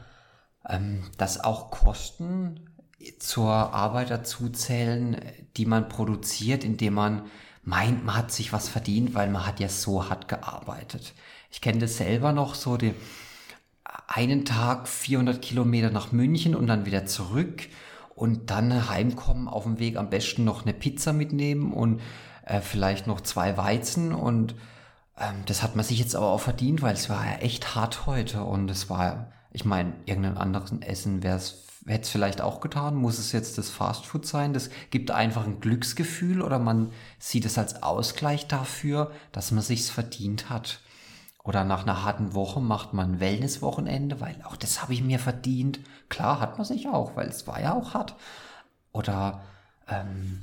ähm, 0.68 1.02
dass 1.18 1.42
auch 1.42 1.70
Kosten 1.70 2.70
zur 3.18 3.50
Arbeit 3.50 4.11
dazuzählen, 4.11 5.20
die 5.56 5.66
man 5.66 5.88
produziert, 5.88 6.64
indem 6.64 6.94
man 6.94 7.26
meint, 7.62 8.04
man 8.04 8.16
hat 8.16 8.32
sich 8.32 8.52
was 8.52 8.68
verdient, 8.68 9.14
weil 9.14 9.28
man 9.28 9.46
hat 9.46 9.61
ja 9.61 9.68
so 9.68 10.08
hart 10.08 10.28
gearbeitet. 10.28 11.14
Ich 11.50 11.61
kenne 11.61 11.78
das 11.78 11.99
selber 11.99 12.32
noch 12.32 12.54
so, 12.54 12.76
die, 12.76 12.94
einen 14.06 14.44
Tag 14.44 14.88
400 14.88 15.42
Kilometer 15.42 15.90
nach 15.90 16.12
München 16.12 16.54
und 16.54 16.66
dann 16.66 16.86
wieder 16.86 17.06
zurück 17.06 17.68
und 18.14 18.50
dann 18.50 18.88
heimkommen, 18.88 19.48
auf 19.48 19.64
dem 19.64 19.78
Weg 19.78 19.96
am 19.96 20.10
besten 20.10 20.44
noch 20.44 20.62
eine 20.62 20.72
Pizza 20.72 21.12
mitnehmen 21.12 21.72
und 21.72 22.00
äh, 22.44 22.60
vielleicht 22.60 23.06
noch 23.06 23.20
zwei 23.20 23.56
Weizen 23.56 24.12
und 24.12 24.54
ähm, 25.18 25.42
das 25.46 25.62
hat 25.62 25.76
man 25.76 25.84
sich 25.84 25.98
jetzt 25.98 26.14
aber 26.14 26.28
auch 26.28 26.40
verdient, 26.40 26.82
weil 26.82 26.94
es 26.94 27.10
war 27.10 27.25
ja 27.26 27.38
echt 27.38 27.75
hart 27.75 28.06
heute 28.06 28.44
und 28.44 28.70
es 28.70 28.88
war, 28.88 29.32
ich 29.50 29.64
meine, 29.64 29.94
irgendein 30.06 30.36
anderes 30.36 30.72
Essen 30.80 31.22
wäre 31.22 31.36
es 31.36 31.66
hätte 31.86 32.02
es 32.02 32.10
vielleicht 32.10 32.40
auch 32.40 32.60
getan. 32.60 32.96
Muss 32.96 33.18
es 33.18 33.32
jetzt 33.32 33.58
das 33.58 33.70
Fastfood 33.70 34.26
sein? 34.26 34.52
Das 34.52 34.70
gibt 34.90 35.10
einfach 35.10 35.44
ein 35.44 35.60
Glücksgefühl 35.60 36.42
oder 36.42 36.58
man 36.58 36.90
sieht 37.18 37.44
es 37.44 37.58
als 37.58 37.82
Ausgleich 37.82 38.48
dafür, 38.48 39.12
dass 39.32 39.52
man 39.52 39.62
sich's 39.62 39.88
verdient 39.90 40.50
hat. 40.50 40.80
Oder 41.46 41.62
nach 41.62 41.84
einer 41.84 42.04
harten 42.04 42.34
Woche 42.34 42.60
macht 42.60 42.92
man 42.92 43.12
ein 43.12 43.20
Wellnesswochenende, 43.20 44.20
weil 44.20 44.34
auch 44.44 44.56
das 44.56 44.82
habe 44.82 44.92
ich 44.92 45.02
mir 45.02 45.20
verdient. 45.20 45.78
Klar, 46.08 46.40
hat 46.40 46.58
man 46.58 46.66
sich 46.66 46.88
auch, 46.88 47.14
weil 47.14 47.28
es 47.28 47.46
war 47.46 47.60
ja 47.60 47.72
auch 47.72 47.94
hart. 47.94 48.16
Oder 48.90 49.42
ähm, 49.88 50.42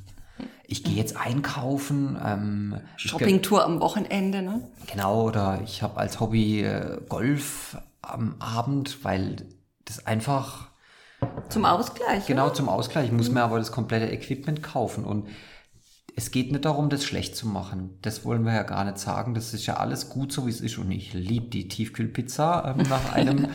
ich 0.65 0.83
gehe 0.85 0.95
jetzt 0.95 1.17
einkaufen. 1.17 2.17
Ähm, 2.23 2.79
Shoppingtour 2.95 3.65
am 3.65 3.81
Wochenende, 3.81 4.41
ne? 4.41 4.61
Genau, 4.89 5.23
oder 5.23 5.59
ich 5.65 5.83
habe 5.83 5.97
als 5.97 6.21
Hobby 6.21 6.61
äh, 6.61 7.01
Golf 7.09 7.77
am 8.01 8.35
Abend, 8.39 9.03
weil 9.03 9.35
das 9.83 10.05
einfach. 10.05 10.69
Zum 11.49 11.65
Ausgleich. 11.65 12.25
Genau, 12.27 12.49
zum 12.49 12.69
Ausgleich. 12.69 13.07
Ich 13.07 13.11
muss 13.11 13.27
mhm. 13.27 13.35
mir 13.35 13.43
aber 13.43 13.59
das 13.59 13.73
komplette 13.73 14.09
Equipment 14.09 14.63
kaufen. 14.63 15.03
Und 15.03 15.27
es 16.15 16.31
geht 16.31 16.51
nicht 16.51 16.65
darum, 16.65 16.89
das 16.89 17.03
schlecht 17.03 17.35
zu 17.35 17.47
machen. 17.47 17.97
Das 18.01 18.23
wollen 18.23 18.43
wir 18.43 18.53
ja 18.53 18.63
gar 18.63 18.83
nicht 18.85 18.99
sagen. 18.99 19.33
Das 19.33 19.53
ist 19.53 19.65
ja 19.65 19.77
alles 19.77 20.09
gut, 20.09 20.31
so 20.31 20.45
wie 20.45 20.51
es 20.51 20.61
ist. 20.61 20.77
Und 20.77 20.91
ich 20.91 21.13
liebe 21.13 21.47
die 21.47 21.67
Tiefkühlpizza 21.67 22.75
ähm, 22.77 22.87
nach 22.87 23.11
einem 23.13 23.47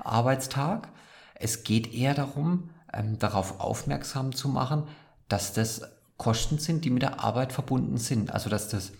Arbeitstag. 0.00 0.88
Es 1.34 1.64
geht 1.64 1.92
eher 1.92 2.14
darum, 2.14 2.70
ähm, 2.92 3.18
darauf 3.18 3.60
aufmerksam 3.60 4.34
zu 4.34 4.48
machen, 4.48 4.84
dass 5.28 5.52
das 5.52 5.82
Kosten 6.16 6.58
sind, 6.58 6.84
die 6.84 6.90
mit 6.90 7.02
der 7.02 7.20
Arbeit 7.20 7.52
verbunden 7.52 7.98
sind. 7.98 8.32
Also 8.32 8.48
dass 8.48 8.68
das 8.68 8.92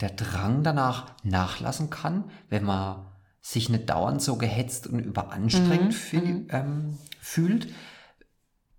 der 0.00 0.10
Drang 0.10 0.62
danach 0.62 1.12
nachlassen 1.22 1.90
kann, 1.90 2.24
wenn 2.50 2.64
man 2.64 3.06
sich 3.40 3.68
nicht 3.68 3.88
dauernd 3.88 4.20
so 4.20 4.36
gehetzt 4.36 4.86
und 4.86 4.98
überanstrengt 4.98 5.94
mhm. 6.12 6.20
mhm. 6.20 6.46
ähm, 6.50 6.98
fühlt. 7.20 7.68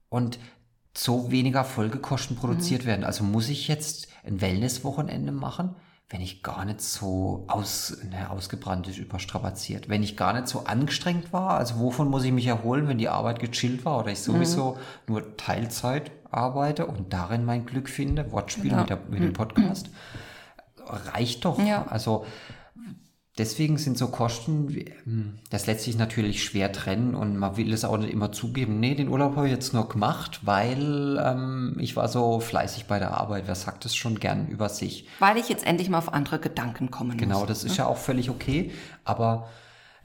Und 0.09 0.39
so 0.99 1.31
weniger 1.31 1.63
Folgekosten 1.63 2.35
produziert 2.35 2.83
mhm. 2.83 2.87
werden. 2.87 3.03
Also 3.05 3.23
muss 3.23 3.49
ich 3.49 3.67
jetzt 3.67 4.07
ein 4.25 4.41
Wellnesswochenende 4.41 5.31
machen, 5.31 5.75
wenn 6.09 6.21
ich 6.21 6.43
gar 6.43 6.65
nicht 6.65 6.81
so 6.81 7.45
aus, 7.47 7.97
ne, 8.09 8.29
ausgebrannt 8.29 8.87
ist, 8.87 8.97
überstrapaziert, 8.97 9.87
wenn 9.89 10.03
ich 10.03 10.17
gar 10.17 10.33
nicht 10.33 10.47
so 10.47 10.65
angestrengt 10.65 11.31
war, 11.31 11.51
also 11.51 11.79
wovon 11.79 12.09
muss 12.09 12.23
ich 12.23 12.31
mich 12.31 12.47
erholen, 12.47 12.87
wenn 12.87 12.97
die 12.97 13.09
Arbeit 13.09 13.39
gechillt 13.39 13.85
war 13.85 13.99
oder 13.99 14.11
ich 14.11 14.19
sowieso 14.19 14.73
mhm. 14.73 15.13
nur 15.13 15.37
Teilzeit 15.37 16.11
arbeite 16.31 16.87
und 16.87 17.13
darin 17.13 17.45
mein 17.45 17.65
Glück 17.65 17.89
finde, 17.89 18.31
Wortspiel 18.31 18.71
ja. 18.71 18.79
mit, 18.79 18.89
der, 18.89 18.99
mit 19.09 19.21
dem 19.21 19.33
Podcast, 19.33 19.89
reicht 20.85 21.45
doch. 21.45 21.59
Ja. 21.59 21.85
Also 21.87 22.25
deswegen 23.39 23.77
sind 23.77 23.97
so 23.97 24.09
Kosten, 24.09 24.67
hm, 25.05 25.39
das 25.49 25.65
lässt 25.65 25.85
sich 25.85 25.97
natürlich 25.97 26.43
schwer 26.43 26.71
trennen 26.71 27.15
und 27.15 27.37
man 27.37 27.57
will 27.57 27.73
es 27.73 27.85
auch 27.85 27.97
nicht 27.97 28.11
immer 28.11 28.31
zugeben. 28.31 28.79
Nee, 28.79 28.93
den 28.93 29.07
Urlaub 29.07 29.35
habe 29.35 29.47
ich 29.47 29.53
jetzt 29.53 29.73
nur 29.73 29.87
gemacht, 29.87 30.41
weil 30.43 31.17
ähm, 31.23 31.77
ich 31.79 31.95
war 31.95 32.09
so 32.09 32.39
fleißig 32.39 32.85
bei 32.85 32.99
der 32.99 33.17
Arbeit. 33.17 33.45
Wer 33.47 33.55
sagt 33.55 33.85
es 33.85 33.95
schon 33.95 34.19
gern 34.19 34.47
über 34.47 34.69
sich? 34.69 35.07
Weil 35.19 35.37
ich 35.37 35.49
jetzt 35.49 35.65
endlich 35.65 35.89
mal 35.89 35.97
auf 35.97 36.13
andere 36.13 36.39
Gedanken 36.39 36.91
kommen 36.91 37.17
genau, 37.17 37.39
muss. 37.39 37.41
Genau, 37.41 37.45
das 37.47 37.63
ist 37.63 37.71
ne? 37.71 37.77
ja 37.79 37.87
auch 37.87 37.97
völlig 37.97 38.29
okay. 38.29 38.71
Aber 39.05 39.47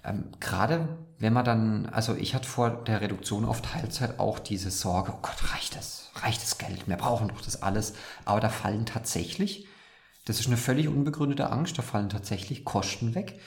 ähm, 0.05 0.25
gerade 0.41 0.89
wenn 1.19 1.33
man 1.33 1.45
dann, 1.45 1.87
also 1.87 2.15
ich 2.15 2.35
hatte 2.35 2.49
vor 2.49 2.71
der 2.71 3.01
Reduktion 3.01 3.45
auf 3.45 3.63
Teilzeit 3.63 4.21
auch 4.21 4.39
diese 4.39 4.71
Sorge, 4.71 5.13
oh 5.15 5.19
Gott, 5.23 5.53
reicht 5.53 5.77
das? 5.77 6.11
Reicht 6.17 6.43
das 6.43 6.59
Geld? 6.59 6.87
Wir 6.87 6.97
brauchen 6.97 7.29
doch 7.29 7.41
das 7.41 7.63
alles. 7.63 7.95
Aber 8.25 8.41
da 8.41 8.49
fallen 8.49 8.87
tatsächlich 8.87 9.67
das 10.25 10.41
ist 10.41 10.47
eine 10.47 10.57
völlig 10.57 10.89
unbegründete 10.89 11.51
Angst. 11.51 11.77
Da 11.79 11.83
fallen 11.83 12.09
tatsächlich 12.09 12.65
Kosten 12.65 13.15
weg, 13.15 13.39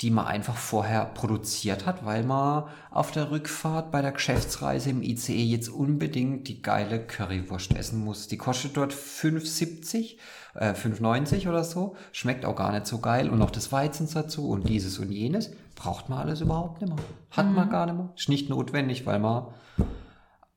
die 0.00 0.10
man 0.10 0.26
einfach 0.26 0.56
vorher 0.56 1.06
produziert 1.06 1.86
hat, 1.86 2.04
weil 2.04 2.22
man 2.22 2.64
auf 2.90 3.10
der 3.10 3.32
Rückfahrt 3.32 3.90
bei 3.90 4.00
der 4.00 4.12
Geschäftsreise 4.12 4.90
im 4.90 5.02
ICE 5.02 5.42
jetzt 5.42 5.68
unbedingt 5.68 6.46
die 6.46 6.62
geile 6.62 7.04
Currywurst 7.04 7.74
essen 7.74 8.04
muss. 8.04 8.28
Die 8.28 8.38
kostet 8.38 8.76
dort 8.76 8.92
5,70, 8.92 10.16
äh, 10.54 10.74
5,90 10.74 11.48
oder 11.48 11.64
so. 11.64 11.96
Schmeckt 12.12 12.44
auch 12.44 12.54
gar 12.54 12.70
nicht 12.70 12.86
so 12.86 12.98
geil. 12.98 13.28
Und 13.28 13.40
noch 13.40 13.50
das 13.50 13.72
Weizen 13.72 14.08
dazu 14.12 14.48
und 14.48 14.68
dieses 14.68 15.00
und 15.00 15.10
jenes. 15.10 15.50
Braucht 15.74 16.08
man 16.08 16.20
alles 16.20 16.40
überhaupt 16.40 16.80
nicht 16.80 16.94
mehr. 16.94 17.04
Hat 17.30 17.46
mhm. 17.46 17.54
man 17.54 17.70
gar 17.70 17.86
nicht 17.86 17.96
mehr. 17.96 18.12
Ist 18.16 18.28
nicht 18.28 18.48
notwendig, 18.48 19.04
weil 19.04 19.18
man 19.18 19.48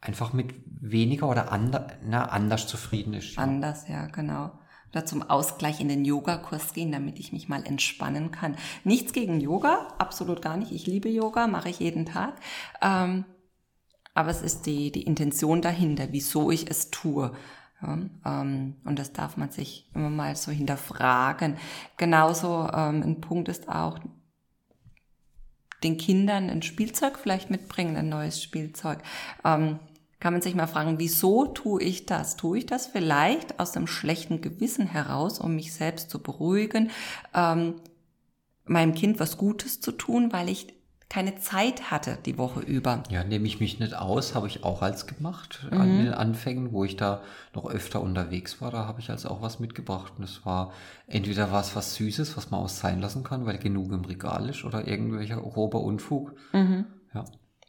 einfach 0.02 0.34
mit 0.34 0.54
weniger 0.80 1.28
oder 1.28 1.52
ander, 1.52 1.88
na, 2.06 2.26
anders 2.26 2.68
zufrieden 2.68 3.16
ist. 3.16 3.36
Ja. 3.36 3.42
Anders, 3.42 3.88
ja, 3.88 4.06
genau 4.06 4.52
oder 4.92 5.06
zum 5.06 5.22
Ausgleich 5.22 5.80
in 5.80 5.90
den 5.90 6.06
Yogakurs 6.06 6.74
gehen, 6.74 6.92
damit 6.92 7.20
ich 7.20 7.34
mich 7.34 7.50
mal 7.50 7.66
entspannen 7.66 8.32
kann. 8.32 8.56
Nichts 8.84 9.14
gegen 9.14 9.42
Yoga, 9.42 9.88
absolut 9.98 10.42
gar 10.42 10.58
nicht. 10.58 10.72
Ich 10.72 10.88
liebe 10.88 11.10
Yoga, 11.10 11.48
mache 11.48 11.70
ich 11.70 11.80
jeden 11.80 12.06
Tag. 12.06 12.36
Ähm, 12.82 13.26
aber 14.14 14.32
es 14.32 14.42
ist 14.42 14.66
die, 14.66 14.92
die 14.92 15.04
Intention 15.04 15.62
dahinter, 15.62 16.08
wieso 16.12 16.50
ich 16.50 16.70
es 16.70 16.90
tue. 16.90 17.32
Ja, 17.82 18.00
ähm, 18.26 18.76
und 18.84 18.98
das 18.98 19.14
darf 19.14 19.38
man 19.38 19.52
sich 19.52 19.88
immer 19.94 20.10
mal 20.10 20.36
so 20.36 20.52
hinterfragen. 20.52 21.58
Genauso 21.98 22.68
ähm, 22.74 23.04
ein 23.04 23.22
Punkt 23.22 23.50
ist 23.50 23.70
auch, 23.70 24.00
den 25.84 25.98
Kindern 25.98 26.50
ein 26.50 26.64
Spielzeug 26.64 27.20
vielleicht 27.20 27.52
mitbringen, 27.52 27.96
ein 27.96 28.10
neues 28.10 28.42
Spielzeug. 28.42 29.00
Ähm, 29.44 29.80
kann 30.20 30.34
man 30.34 30.42
sich 30.42 30.56
mal 30.56 30.68
fragen, 30.68 31.00
wieso 31.00 31.46
tue 31.46 31.82
ich 31.84 32.06
das? 32.06 32.36
Tue 32.36 32.60
ich 32.60 32.66
das 32.66 32.88
vielleicht 32.88 33.60
aus 33.60 33.76
einem 33.76 33.88
schlechten 33.88 34.42
Gewissen 34.42 34.88
heraus, 34.88 35.40
um 35.40 35.56
mich 35.56 35.74
selbst 35.74 36.10
zu 36.10 36.22
beruhigen, 36.22 36.90
ähm, 37.34 37.76
meinem 38.66 38.94
Kind 38.94 39.20
was 39.20 39.38
Gutes 39.38 39.80
zu 39.80 39.92
tun, 39.92 40.34
weil 40.34 40.50
ich 40.50 40.78
keine 41.10 41.36
Zeit 41.36 41.90
hatte 41.90 42.18
die 42.26 42.38
Woche 42.38 42.60
über. 42.60 43.04
Ja, 43.10 43.24
nehme 43.24 43.48
ich 43.48 43.62
mich 43.62 43.80
nicht 43.80 43.96
aus, 43.96 44.36
habe 44.36 44.48
ich 44.48 44.66
auch 44.66 44.82
als 44.82 45.08
gemacht 45.08 45.66
mhm. 45.72 45.78
an 45.80 45.98
den 45.98 46.14
Anfängen, 46.14 46.74
wo 46.74 46.84
ich 46.84 46.98
da 46.98 47.22
noch 47.54 47.70
öfter 47.70 48.02
unterwegs 48.02 48.60
war, 48.60 48.72
da 48.72 48.86
habe 48.88 49.00
ich 49.00 49.10
also 49.10 49.30
auch 49.30 49.42
was 49.42 49.60
mitgebracht. 49.60 50.14
Und 50.18 50.26
es 50.26 50.46
war 50.46 50.74
entweder 51.08 51.52
was 51.52 51.78
was 51.78 51.96
Süßes, 51.96 52.36
was 52.36 52.52
man 52.52 52.60
auch 52.60 52.70
sein 52.70 53.00
lassen 53.00 53.24
kann, 53.24 53.46
weil 53.46 53.58
genug 53.58 53.94
im 53.94 54.04
Regal 54.04 54.50
ist, 54.50 54.66
oder 54.66 54.86
irgendwelcher 54.86 55.38
grober 55.38 55.80
Unfug. 55.80 56.36
Mhm. 56.52 56.86
Ja. 57.14 57.24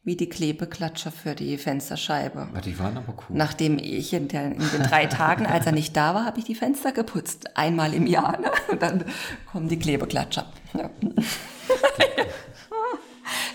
Wie 0.04 0.16
die 0.16 0.28
Klebeklatscher 0.28 1.10
für 1.10 1.34
die 1.34 1.58
Fensterscheibe. 1.58 2.48
Ja, 2.54 2.60
die 2.60 2.78
waren 2.78 2.96
aber 2.96 3.14
cool. 3.16 3.36
Nachdem 3.36 3.78
ich 3.78 4.12
in, 4.12 4.28
der, 4.28 4.46
in 4.46 4.58
den 4.58 4.82
drei 4.82 5.06
Tagen, 5.06 5.46
als 5.46 5.66
er 5.66 5.72
nicht 5.72 5.96
da 5.96 6.14
war, 6.14 6.24
habe 6.24 6.38
ich 6.38 6.44
die 6.44 6.54
Fenster 6.54 6.92
geputzt. 6.92 7.56
Einmal 7.56 7.92
im 7.94 8.06
Jahr. 8.06 8.40
Ne? 8.40 8.50
Und 8.70 8.82
dann 8.82 9.04
kommen 9.50 9.68
die 9.68 9.78
Klebeklatscher. 9.78 10.46
Ja. 10.74 10.90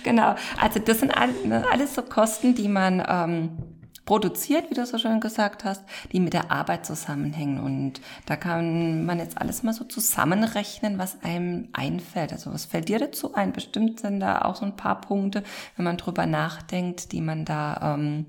genau. 0.03 0.35
Also 0.59 0.79
das 0.79 1.00
sind 1.00 1.13
ne, 1.45 1.65
alles 1.71 1.95
so 1.95 2.01
Kosten, 2.01 2.55
die 2.55 2.67
man 2.67 3.03
ähm, 3.07 3.72
produziert, 4.05 4.69
wie 4.69 4.75
du 4.75 4.86
so 4.86 4.98
schön 4.98 5.19
gesagt 5.19 5.63
hast, 5.63 5.83
die 6.12 6.19
mit 6.19 6.33
der 6.33 6.51
Arbeit 6.51 6.86
zusammenhängen. 6.86 7.60
Und 7.60 8.01
da 8.25 8.36
kann 8.36 9.05
man 9.05 9.19
jetzt 9.19 9.38
alles 9.38 9.63
mal 9.63 9.74
so 9.74 9.86
zusammenrechnen, 9.86 10.98
was 10.98 11.22
einem 11.24 11.69
einfällt. 11.74 12.33
Also 12.33 12.53
was 12.53 12.65
fällt 12.65 12.89
dir 12.89 13.00
dazu 13.00 13.33
ein? 13.33 13.53
Bestimmt 13.53 14.00
sind 14.00 14.19
da 14.19 14.41
auch 14.41 14.55
so 14.55 14.65
ein 14.65 14.75
paar 14.75 15.00
Punkte, 15.01 15.43
wenn 15.75 15.86
man 15.86 15.98
drüber 15.98 16.25
nachdenkt, 16.25 17.12
die 17.12 17.22
man 17.22 17.45
da 17.45 17.95
ähm, 17.95 18.25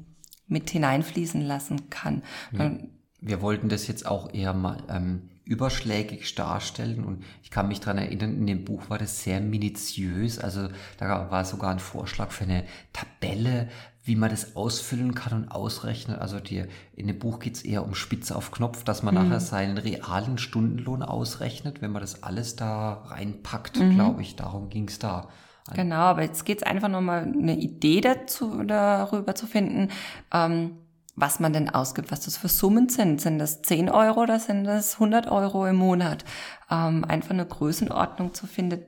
mit 0.46 0.70
hineinfließen 0.70 1.40
lassen 1.40 1.90
kann. 1.90 2.22
Ja. 2.52 2.72
Wir 3.20 3.40
wollten 3.40 3.70
das 3.70 3.86
jetzt 3.86 4.06
auch 4.06 4.32
eher 4.34 4.52
mal 4.52 4.82
ähm, 4.90 5.30
überschlägig 5.44 6.34
darstellen 6.34 7.04
und 7.04 7.24
ich 7.42 7.50
kann 7.50 7.68
mich 7.68 7.80
dran 7.80 7.98
erinnern, 7.98 8.36
in 8.36 8.46
dem 8.46 8.64
Buch 8.64 8.88
war 8.88 8.98
das 8.98 9.22
sehr 9.22 9.40
minutiös, 9.40 10.38
also 10.38 10.68
da 10.98 11.30
war 11.30 11.44
sogar 11.44 11.70
ein 11.70 11.78
Vorschlag 11.78 12.30
für 12.30 12.44
eine 12.44 12.64
Tabelle, 12.92 13.68
wie 14.04 14.16
man 14.16 14.30
das 14.30 14.54
ausfüllen 14.54 15.14
kann 15.14 15.32
und 15.32 15.48
ausrechnen. 15.48 16.18
Also 16.18 16.38
die, 16.38 16.64
in 16.94 17.06
dem 17.06 17.18
Buch 17.18 17.38
geht's 17.38 17.62
eher 17.62 17.84
um 17.84 17.94
Spitze 17.94 18.36
auf 18.36 18.50
Knopf, 18.50 18.84
dass 18.84 19.02
man 19.02 19.14
mhm. 19.14 19.22
nachher 19.22 19.40
seinen 19.40 19.78
realen 19.78 20.36
Stundenlohn 20.36 21.02
ausrechnet, 21.02 21.80
wenn 21.80 21.90
man 21.90 22.02
das 22.02 22.22
alles 22.22 22.54
da 22.54 23.04
reinpackt, 23.06 23.78
mhm. 23.78 23.94
glaube 23.94 24.22
ich. 24.22 24.36
Darum 24.36 24.68
ging's 24.68 24.98
da. 24.98 25.28
Genau, 25.72 25.96
aber 25.96 26.22
jetzt 26.22 26.44
geht's 26.44 26.62
einfach 26.62 26.88
nochmal 26.88 27.22
eine 27.22 27.56
Idee 27.56 28.02
dazu, 28.02 28.62
darüber 28.64 29.34
zu 29.34 29.46
finden, 29.46 29.88
ähm, 30.30 30.72
was 31.16 31.40
man 31.40 31.54
denn 31.54 31.70
ausgibt, 31.70 32.12
was 32.12 32.26
das 32.26 32.36
für 32.36 32.48
Summen 32.48 32.90
sind. 32.90 33.22
Sind 33.22 33.38
das 33.38 33.62
10 33.62 33.88
Euro 33.88 34.22
oder 34.22 34.38
sind 34.38 34.64
das 34.64 34.94
100 34.94 35.28
Euro 35.30 35.66
im 35.66 35.76
Monat? 35.76 36.26
Ähm, 36.70 37.04
einfach 37.04 37.30
eine 37.30 37.46
Größenordnung 37.46 38.34
zu 38.34 38.46
finden, 38.46 38.82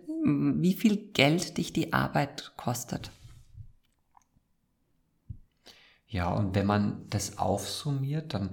wie 0.61 0.75
viel 0.75 0.97
Geld 0.97 1.57
dich 1.57 1.73
die 1.73 1.95
Arbeit 1.95 2.53
kostet. 2.57 3.11
Ja, 6.09 6.29
und 6.29 6.55
wenn 6.55 6.67
man 6.67 7.07
das 7.11 7.39
aufsummiert, 7.39 8.35
dann 8.35 8.51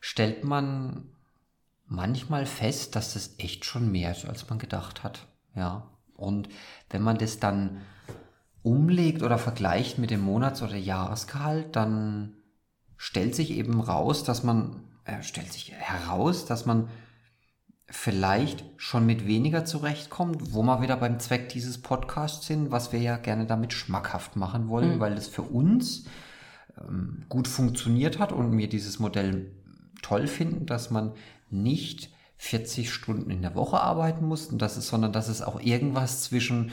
stellt 0.00 0.44
man 0.44 1.08
manchmal 1.86 2.46
fest, 2.46 2.96
dass 2.96 3.14
das 3.14 3.34
echt 3.38 3.64
schon 3.64 3.90
mehr 3.92 4.10
ist, 4.10 4.24
als 4.24 4.48
man 4.48 4.58
gedacht 4.58 5.04
hat. 5.04 5.26
Ja. 5.54 5.90
Und 6.14 6.48
wenn 6.90 7.02
man 7.02 7.18
das 7.18 7.38
dann 7.38 7.82
umlegt 8.62 9.22
oder 9.22 9.38
vergleicht 9.38 9.98
mit 9.98 10.10
dem 10.10 10.22
Monats- 10.22 10.62
oder 10.62 10.76
Jahresgehalt, 10.76 11.76
dann 11.76 12.34
stellt 12.96 13.34
sich 13.34 13.52
eben 13.52 13.80
raus, 13.80 14.24
dass 14.24 14.42
man, 14.42 14.82
äh, 15.04 15.22
stellt 15.22 15.52
sich 15.52 15.72
heraus, 15.72 16.46
dass 16.46 16.66
man 16.66 16.88
vielleicht 17.88 18.64
schon 18.76 19.06
mit 19.06 19.26
weniger 19.26 19.64
zurechtkommt, 19.64 20.52
wo 20.52 20.62
wir 20.62 20.82
wieder 20.82 20.96
beim 20.96 21.20
Zweck 21.20 21.50
dieses 21.50 21.80
Podcasts 21.80 22.46
sind, 22.46 22.72
was 22.72 22.92
wir 22.92 23.00
ja 23.00 23.16
gerne 23.16 23.46
damit 23.46 23.72
schmackhaft 23.72 24.34
machen 24.34 24.68
wollen, 24.68 24.96
mhm. 24.96 25.00
weil 25.00 25.12
es 25.12 25.28
für 25.28 25.42
uns 25.42 26.06
gut 27.28 27.48
funktioniert 27.48 28.18
hat 28.18 28.32
und 28.32 28.50
mir 28.50 28.68
dieses 28.68 28.98
Modell 28.98 29.50
toll 30.02 30.26
finden, 30.26 30.66
dass 30.66 30.90
man 30.90 31.12
nicht 31.50 32.10
40 32.36 32.92
Stunden 32.92 33.30
in 33.30 33.42
der 33.42 33.54
Woche 33.54 33.80
arbeiten 33.80 34.26
muss, 34.26 34.46
und 34.46 34.60
das 34.60 34.76
ist, 34.76 34.88
sondern 34.88 35.12
dass 35.12 35.28
es 35.28 35.42
auch 35.42 35.60
irgendwas 35.60 36.22
zwischen 36.22 36.70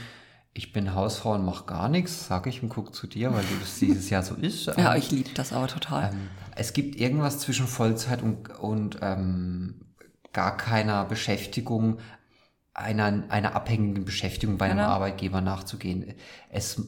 ich 0.55 0.71
bin 0.71 0.93
Hausfrau 0.93 1.33
und 1.33 1.45
mache 1.45 1.65
gar 1.65 1.89
nichts, 1.89 2.27
sage 2.27 2.49
ich 2.49 2.61
und 2.61 2.69
gucke 2.69 2.91
zu 2.91 3.07
dir, 3.07 3.33
weil 3.33 3.43
du 3.43 3.55
das 3.59 3.79
dieses 3.79 4.09
Jahr 4.11 4.21
so 4.21 4.35
ist. 4.35 4.67
ja, 4.77 4.95
ich 4.95 5.09
liebe 5.09 5.31
das 5.33 5.51
aber 5.51 5.67
total. 5.67 6.11
Ähm, 6.13 6.29
es 6.55 6.73
gibt 6.73 6.95
irgendwas 6.95 7.39
zwischen 7.39 7.65
Vollzeit 7.65 8.21
und, 8.21 8.49
und 8.59 8.99
ähm, 9.01 9.81
gar 10.31 10.55
keiner 10.55 11.05
Beschäftigung, 11.05 11.97
einer, 12.75 13.23
einer 13.29 13.55
abhängigen 13.55 14.05
Beschäftigung 14.05 14.59
bei 14.59 14.65
einem 14.65 14.77
genau. 14.77 14.89
Arbeitgeber 14.89 15.41
nachzugehen. 15.41 16.13
Es 16.49 16.81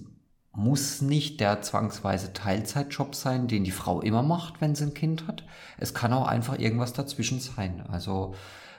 muss 0.55 1.01
nicht 1.01 1.39
der 1.39 1.61
zwangsweise 1.61 2.33
Teilzeitjob 2.33 3.15
sein, 3.15 3.47
den 3.47 3.63
die 3.63 3.71
Frau 3.71 4.01
immer 4.01 4.23
macht, 4.23 4.61
wenn 4.61 4.75
sie 4.75 4.85
ein 4.85 4.93
Kind 4.93 5.27
hat. 5.27 5.43
Es 5.77 5.93
kann 5.93 6.13
auch 6.13 6.27
einfach 6.27 6.57
irgendwas 6.57 6.93
dazwischen 6.93 7.39
sein. 7.39 7.83
Also 7.91 8.33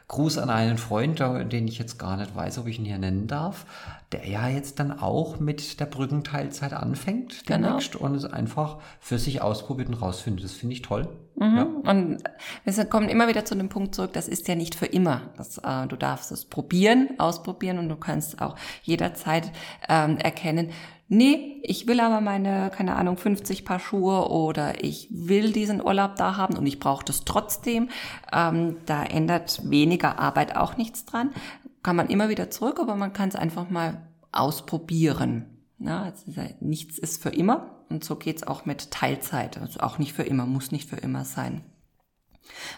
Gruß 0.09 0.39
an 0.39 0.51
einen 0.51 0.79
Freund, 0.79 1.19
den 1.19 1.67
ich 1.67 1.79
jetzt 1.79 1.99
gar 1.99 2.17
nicht 2.17 2.35
weiß, 2.35 2.59
ob 2.59 2.69
ich 2.69 2.79
ihn 2.79 2.85
hier 2.85 2.99
nennen 2.99 3.27
darf, 3.27 3.67
der 4.13 4.29
ja 4.29 4.49
jetzt 4.49 4.79
dann 4.79 5.01
auch 5.01 5.41
mit 5.41 5.81
der 5.81 5.87
Brückenteilzeit 5.87 6.73
anfängt 6.73 7.45
genau. 7.45 7.81
und 7.99 8.15
es 8.15 8.25
einfach 8.25 8.79
für 9.01 9.19
sich 9.19 9.43
ausprobiert 9.43 9.89
und 9.89 9.95
rausfindet. 9.95 10.45
Das 10.45 10.53
finde 10.53 10.75
ich 10.75 10.83
toll. 10.83 11.09
Mhm. 11.35 11.57
Ja. 11.57 11.91
Und 11.91 12.19
wir 12.65 12.85
kommen 12.85 13.09
immer 13.09 13.27
wieder 13.27 13.45
zu 13.45 13.57
dem 13.57 13.69
Punkt 13.69 13.97
zurück, 13.97 14.13
das 14.13 14.29
ist 14.29 14.47
ja 14.47 14.55
nicht 14.55 14.77
für 14.77 14.87
immer. 14.87 15.23
Das, 15.37 15.59
äh, 15.59 15.89
du 15.89 15.97
darfst 15.97 16.31
es 16.31 16.45
probieren, 16.45 17.11
ausprobieren 17.19 17.81
und 17.81 17.89
du 17.89 17.97
kannst 17.97 18.41
auch 18.41 18.55
jederzeit 18.85 19.51
ähm, 19.89 20.19
erkennen, 20.19 20.71
nee, 21.09 21.61
ich 21.63 21.87
will 21.87 22.01
aber 22.01 22.21
meine, 22.21 22.71
keine 22.75 22.97
Ahnung, 22.97 23.17
50 23.17 23.65
Paar 23.65 23.79
Schuhe 23.79 24.29
oder 24.29 24.83
ich 24.85 25.09
will 25.11 25.53
diesen 25.53 25.83
Urlaub 25.83 26.17
da 26.17 26.37
haben 26.37 26.57
und 26.57 26.67
ich 26.67 26.81
brauche 26.81 27.05
das 27.05 27.25
trotzdem. 27.25 27.89
Ähm, 28.33 28.77
da 28.87 29.05
ändert 29.05 29.61
weniger 29.69 30.19
Arbeit 30.19 30.57
auch 30.57 30.77
nichts 30.77 31.05
dran. 31.05 31.31
Kann 31.83 31.97
man 31.97 32.09
immer 32.09 32.29
wieder 32.29 32.51
zurück, 32.51 32.81
aber 32.81 32.97
man 32.97 33.13
kann 33.13 33.29
es 33.29 33.37
einfach 33.37 33.71
mal 33.71 34.07
ausprobieren. 34.33 35.47
Ja, 35.79 36.03
also 36.05 36.25
nichts 36.61 36.99
ist 36.99 37.23
für 37.23 37.31
immer 37.31 37.85
und 37.89 38.05
so 38.05 38.17
geht's 38.17 38.43
auch 38.43 38.65
mit 38.65 38.91
Teilzeit. 38.91 39.59
Also 39.59 39.81
auch 39.81 39.99
nicht 39.99 40.13
für 40.13 40.23
immer, 40.23 40.47
muss 40.47 40.73
nicht 40.73 40.89
für 40.89 40.97
immer 40.97 41.25
sein. 41.25 41.63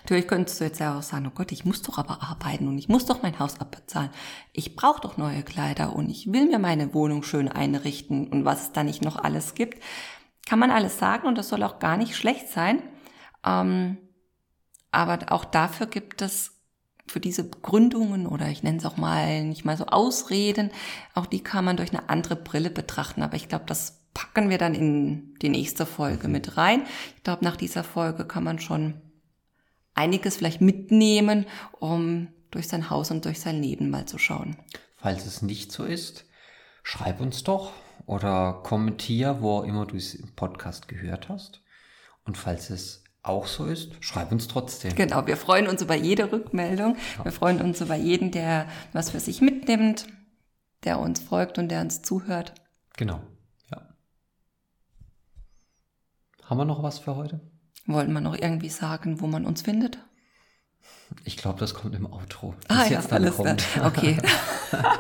Natürlich 0.03 0.27
könntest 0.27 0.61
du 0.61 0.65
jetzt 0.65 0.81
ja 0.81 0.99
auch 0.99 1.03
sagen, 1.03 1.27
oh 1.27 1.35
Gott, 1.35 1.53
ich 1.53 1.65
muss 1.65 1.83
doch 1.83 1.99
aber 1.99 2.23
arbeiten 2.23 2.69
und 2.69 2.79
ich 2.79 2.89
muss 2.89 3.07
doch 3.07 3.23
mein 3.23 3.39
Haus 3.39 3.61
abbezahlen. 3.61 4.11
Ich 4.53 4.77
brauche 4.77 5.01
doch 5.01 5.17
neue 5.17 5.43
Kleider 5.43 5.95
und 5.95 6.09
ich 6.09 6.33
will 6.33 6.47
mir 6.47 6.59
meine 6.59 6.95
Wohnung 6.95 7.23
schön 7.23 7.49
einrichten 7.49 8.29
und 8.29 8.45
was 8.45 8.63
es 8.63 8.73
da 8.73 8.83
nicht 8.83 9.03
noch 9.03 9.17
alles 9.17 9.55
gibt. 9.55 9.83
Kann 10.47 10.59
man 10.59 10.71
alles 10.71 10.99
sagen 10.99 11.29
und 11.29 11.37
das 11.37 11.49
soll 11.49 11.63
auch 11.63 11.79
gar 11.79 11.97
nicht 11.97 12.17
schlecht 12.17 12.49
sein. 12.49 12.83
Ähm, 13.45 13.99
aber 14.91 15.33
auch 15.33 15.45
dafür 15.45 15.87
gibt 15.87 16.23
es 16.23 16.55
für 17.07 17.21
diese 17.21 17.45
Begründungen 17.45 18.27
oder 18.27 18.49
ich 18.49 18.63
nenne 18.63 18.79
es 18.79 18.85
auch 18.85 18.97
mal 18.97 19.45
nicht 19.45 19.65
mal 19.65 19.77
so 19.77 19.87
Ausreden, 19.87 20.71
auch 21.15 21.27
die 21.27 21.43
kann 21.43 21.65
man 21.65 21.77
durch 21.77 21.91
eine 21.91 22.09
andere 22.09 22.37
Brille 22.37 22.71
betrachten. 22.71 23.23
Aber 23.23 23.37
ich 23.37 23.49
glaube, 23.49 23.65
das 23.67 23.99
packen 24.15 24.51
wir 24.51 24.59
dann 24.59 24.75
in 24.75 25.35
die 25.41 25.49
nächste 25.49 25.87
Folge 25.87 26.29
mit 26.29 26.57
rein. 26.57 26.83
Ich 27.17 27.23
glaube, 27.23 27.45
nach 27.45 27.57
dieser 27.57 27.85
Folge 27.85 28.27
kann 28.27 28.45
man 28.45 28.59
schon 28.59 28.95
einiges 29.99 30.37
vielleicht 30.37 30.61
mitnehmen, 30.61 31.47
um 31.79 32.29
durch 32.51 32.69
sein 32.69 32.89
Haus 32.89 33.11
und 33.11 33.25
durch 33.25 33.41
sein 33.41 33.61
Leben 33.61 33.91
mal 33.91 34.07
zu 34.07 34.17
schauen. 34.17 34.57
Falls 34.97 35.27
es 35.27 35.43
nicht 35.43 35.73
so 35.73 35.85
ist, 35.85 36.25
schreib 36.83 37.21
uns 37.21 37.45
doch 37.45 37.73
oder 38.07 38.61
kommentier, 38.63 39.39
wo 39.41 39.63
immer 39.63 39.87
du 39.87 39.97
es 39.97 40.15
im 40.15 40.35
Podcast 40.35 40.89
gehört 40.89 41.29
hast. 41.29 41.63
Und 42.25 42.39
falls 42.39 42.71
es 42.71 43.05
auch 43.23 43.47
so 43.47 43.67
ist, 43.67 43.93
schreib 44.01 44.33
uns 44.33 44.49
trotzdem. 44.49 44.95
Genau, 44.95 45.27
wir 45.27 45.37
freuen 45.37 45.67
uns 45.67 45.83
über 45.83 45.95
jede 45.95 46.33
Rückmeldung. 46.33 46.97
Ja. 47.19 47.25
Wir 47.25 47.33
freuen 47.33 47.61
uns 47.61 47.81
über 47.81 47.97
jeden, 47.97 48.31
der 48.31 48.69
was 48.93 49.11
für 49.11 49.21
sich 49.21 49.41
mitnimmt, 49.41 50.07
der 50.85 51.01
uns 51.01 51.21
folgt 51.21 51.59
und 51.59 51.69
der 51.69 51.81
uns 51.81 52.03
zuhört. 52.03 52.55
Genau, 52.97 53.21
ja. 53.71 53.95
Haben 56.45 56.59
wir 56.59 56.65
noch 56.65 56.83
was 56.83 56.99
für 56.99 57.17
heute? 57.17 57.41
Wollen 57.89 58.13
wir 58.13 58.21
noch 58.21 58.37
irgendwie 58.37 58.69
sagen, 58.69 59.21
wo 59.21 59.27
man 59.27 59.47
uns 59.47 59.63
findet? 59.63 59.99
Ich 61.25 61.39
glaube, 61.39 61.59
das 61.59 61.73
kommt 61.73 61.95
im 61.95 62.05
Outro. 62.05 62.55
Ah 62.69 62.85
ja, 62.85 63.01
alles 63.11 63.37
kommt. 63.37 63.65
Da. 63.75 63.87
Okay. 63.87 64.19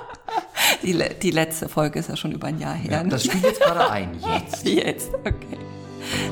die, 0.83 0.99
die 1.23 1.31
letzte 1.31 1.69
Folge 1.69 1.99
ist 1.99 2.09
ja 2.09 2.17
schon 2.17 2.33
über 2.33 2.47
ein 2.47 2.59
Jahr 2.59 2.75
her. 2.75 2.91
Ja, 2.91 3.05
das 3.05 3.25
spielt 3.25 3.45
jetzt 3.45 3.61
gerade 3.61 3.91
ein. 3.91 4.19
Jetzt. 4.19 4.67
Jetzt, 4.67 5.15
okay. 5.15 5.59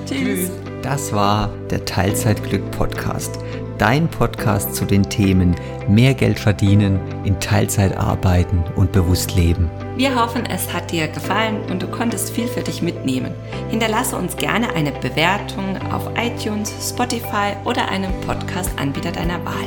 Tschüss. 0.06 0.50
Das 0.82 1.12
war 1.12 1.48
der 1.68 1.84
Teilzeitglück 1.84 2.70
Podcast. 2.70 3.38
Dein 3.78 4.08
Podcast 4.08 4.74
zu 4.74 4.84
den 4.84 5.02
Themen 5.02 5.54
mehr 5.88 6.14
Geld 6.14 6.38
verdienen, 6.38 6.98
in 7.24 7.38
Teilzeit 7.40 7.96
arbeiten 7.96 8.64
und 8.74 8.92
bewusst 8.92 9.36
leben. 9.36 9.70
Wir 9.96 10.14
hoffen, 10.14 10.46
es 10.46 10.72
hat 10.72 10.92
dir 10.92 11.08
gefallen 11.08 11.58
und 11.70 11.82
du 11.82 11.86
konntest 11.86 12.30
viel 12.30 12.46
für 12.46 12.62
dich 12.62 12.82
mitnehmen. 12.82 13.32
Hinterlasse 13.70 14.16
uns 14.16 14.36
gerne 14.36 14.74
eine 14.74 14.92
Bewertung 14.92 15.76
auf 15.92 16.10
iTunes, 16.16 16.72
Spotify 16.88 17.52
oder 17.64 17.88
einem 17.88 18.12
Podcast-Anbieter 18.26 19.12
deiner 19.12 19.44
Wahl. 19.44 19.66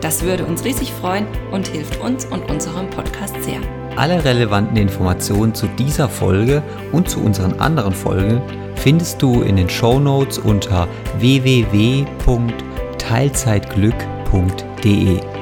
Das 0.00 0.22
würde 0.22 0.44
uns 0.44 0.64
riesig 0.64 0.92
freuen 0.92 1.26
und 1.50 1.66
hilft 1.68 2.00
uns 2.00 2.24
und 2.24 2.48
unserem 2.50 2.88
Podcast 2.90 3.42
sehr. 3.42 3.60
Alle 3.96 4.24
relevanten 4.24 4.76
Informationen 4.76 5.54
zu 5.54 5.66
dieser 5.66 6.08
Folge 6.08 6.62
und 6.92 7.08
zu 7.10 7.20
unseren 7.20 7.58
anderen 7.58 7.92
Folgen 7.92 8.40
findest 8.76 9.20
du 9.20 9.42
in 9.42 9.56
den 9.56 9.68
Show 9.68 9.98
Notes 9.98 10.38
unter 10.38 10.86
www.teilzeitglück.de. 13.08 15.37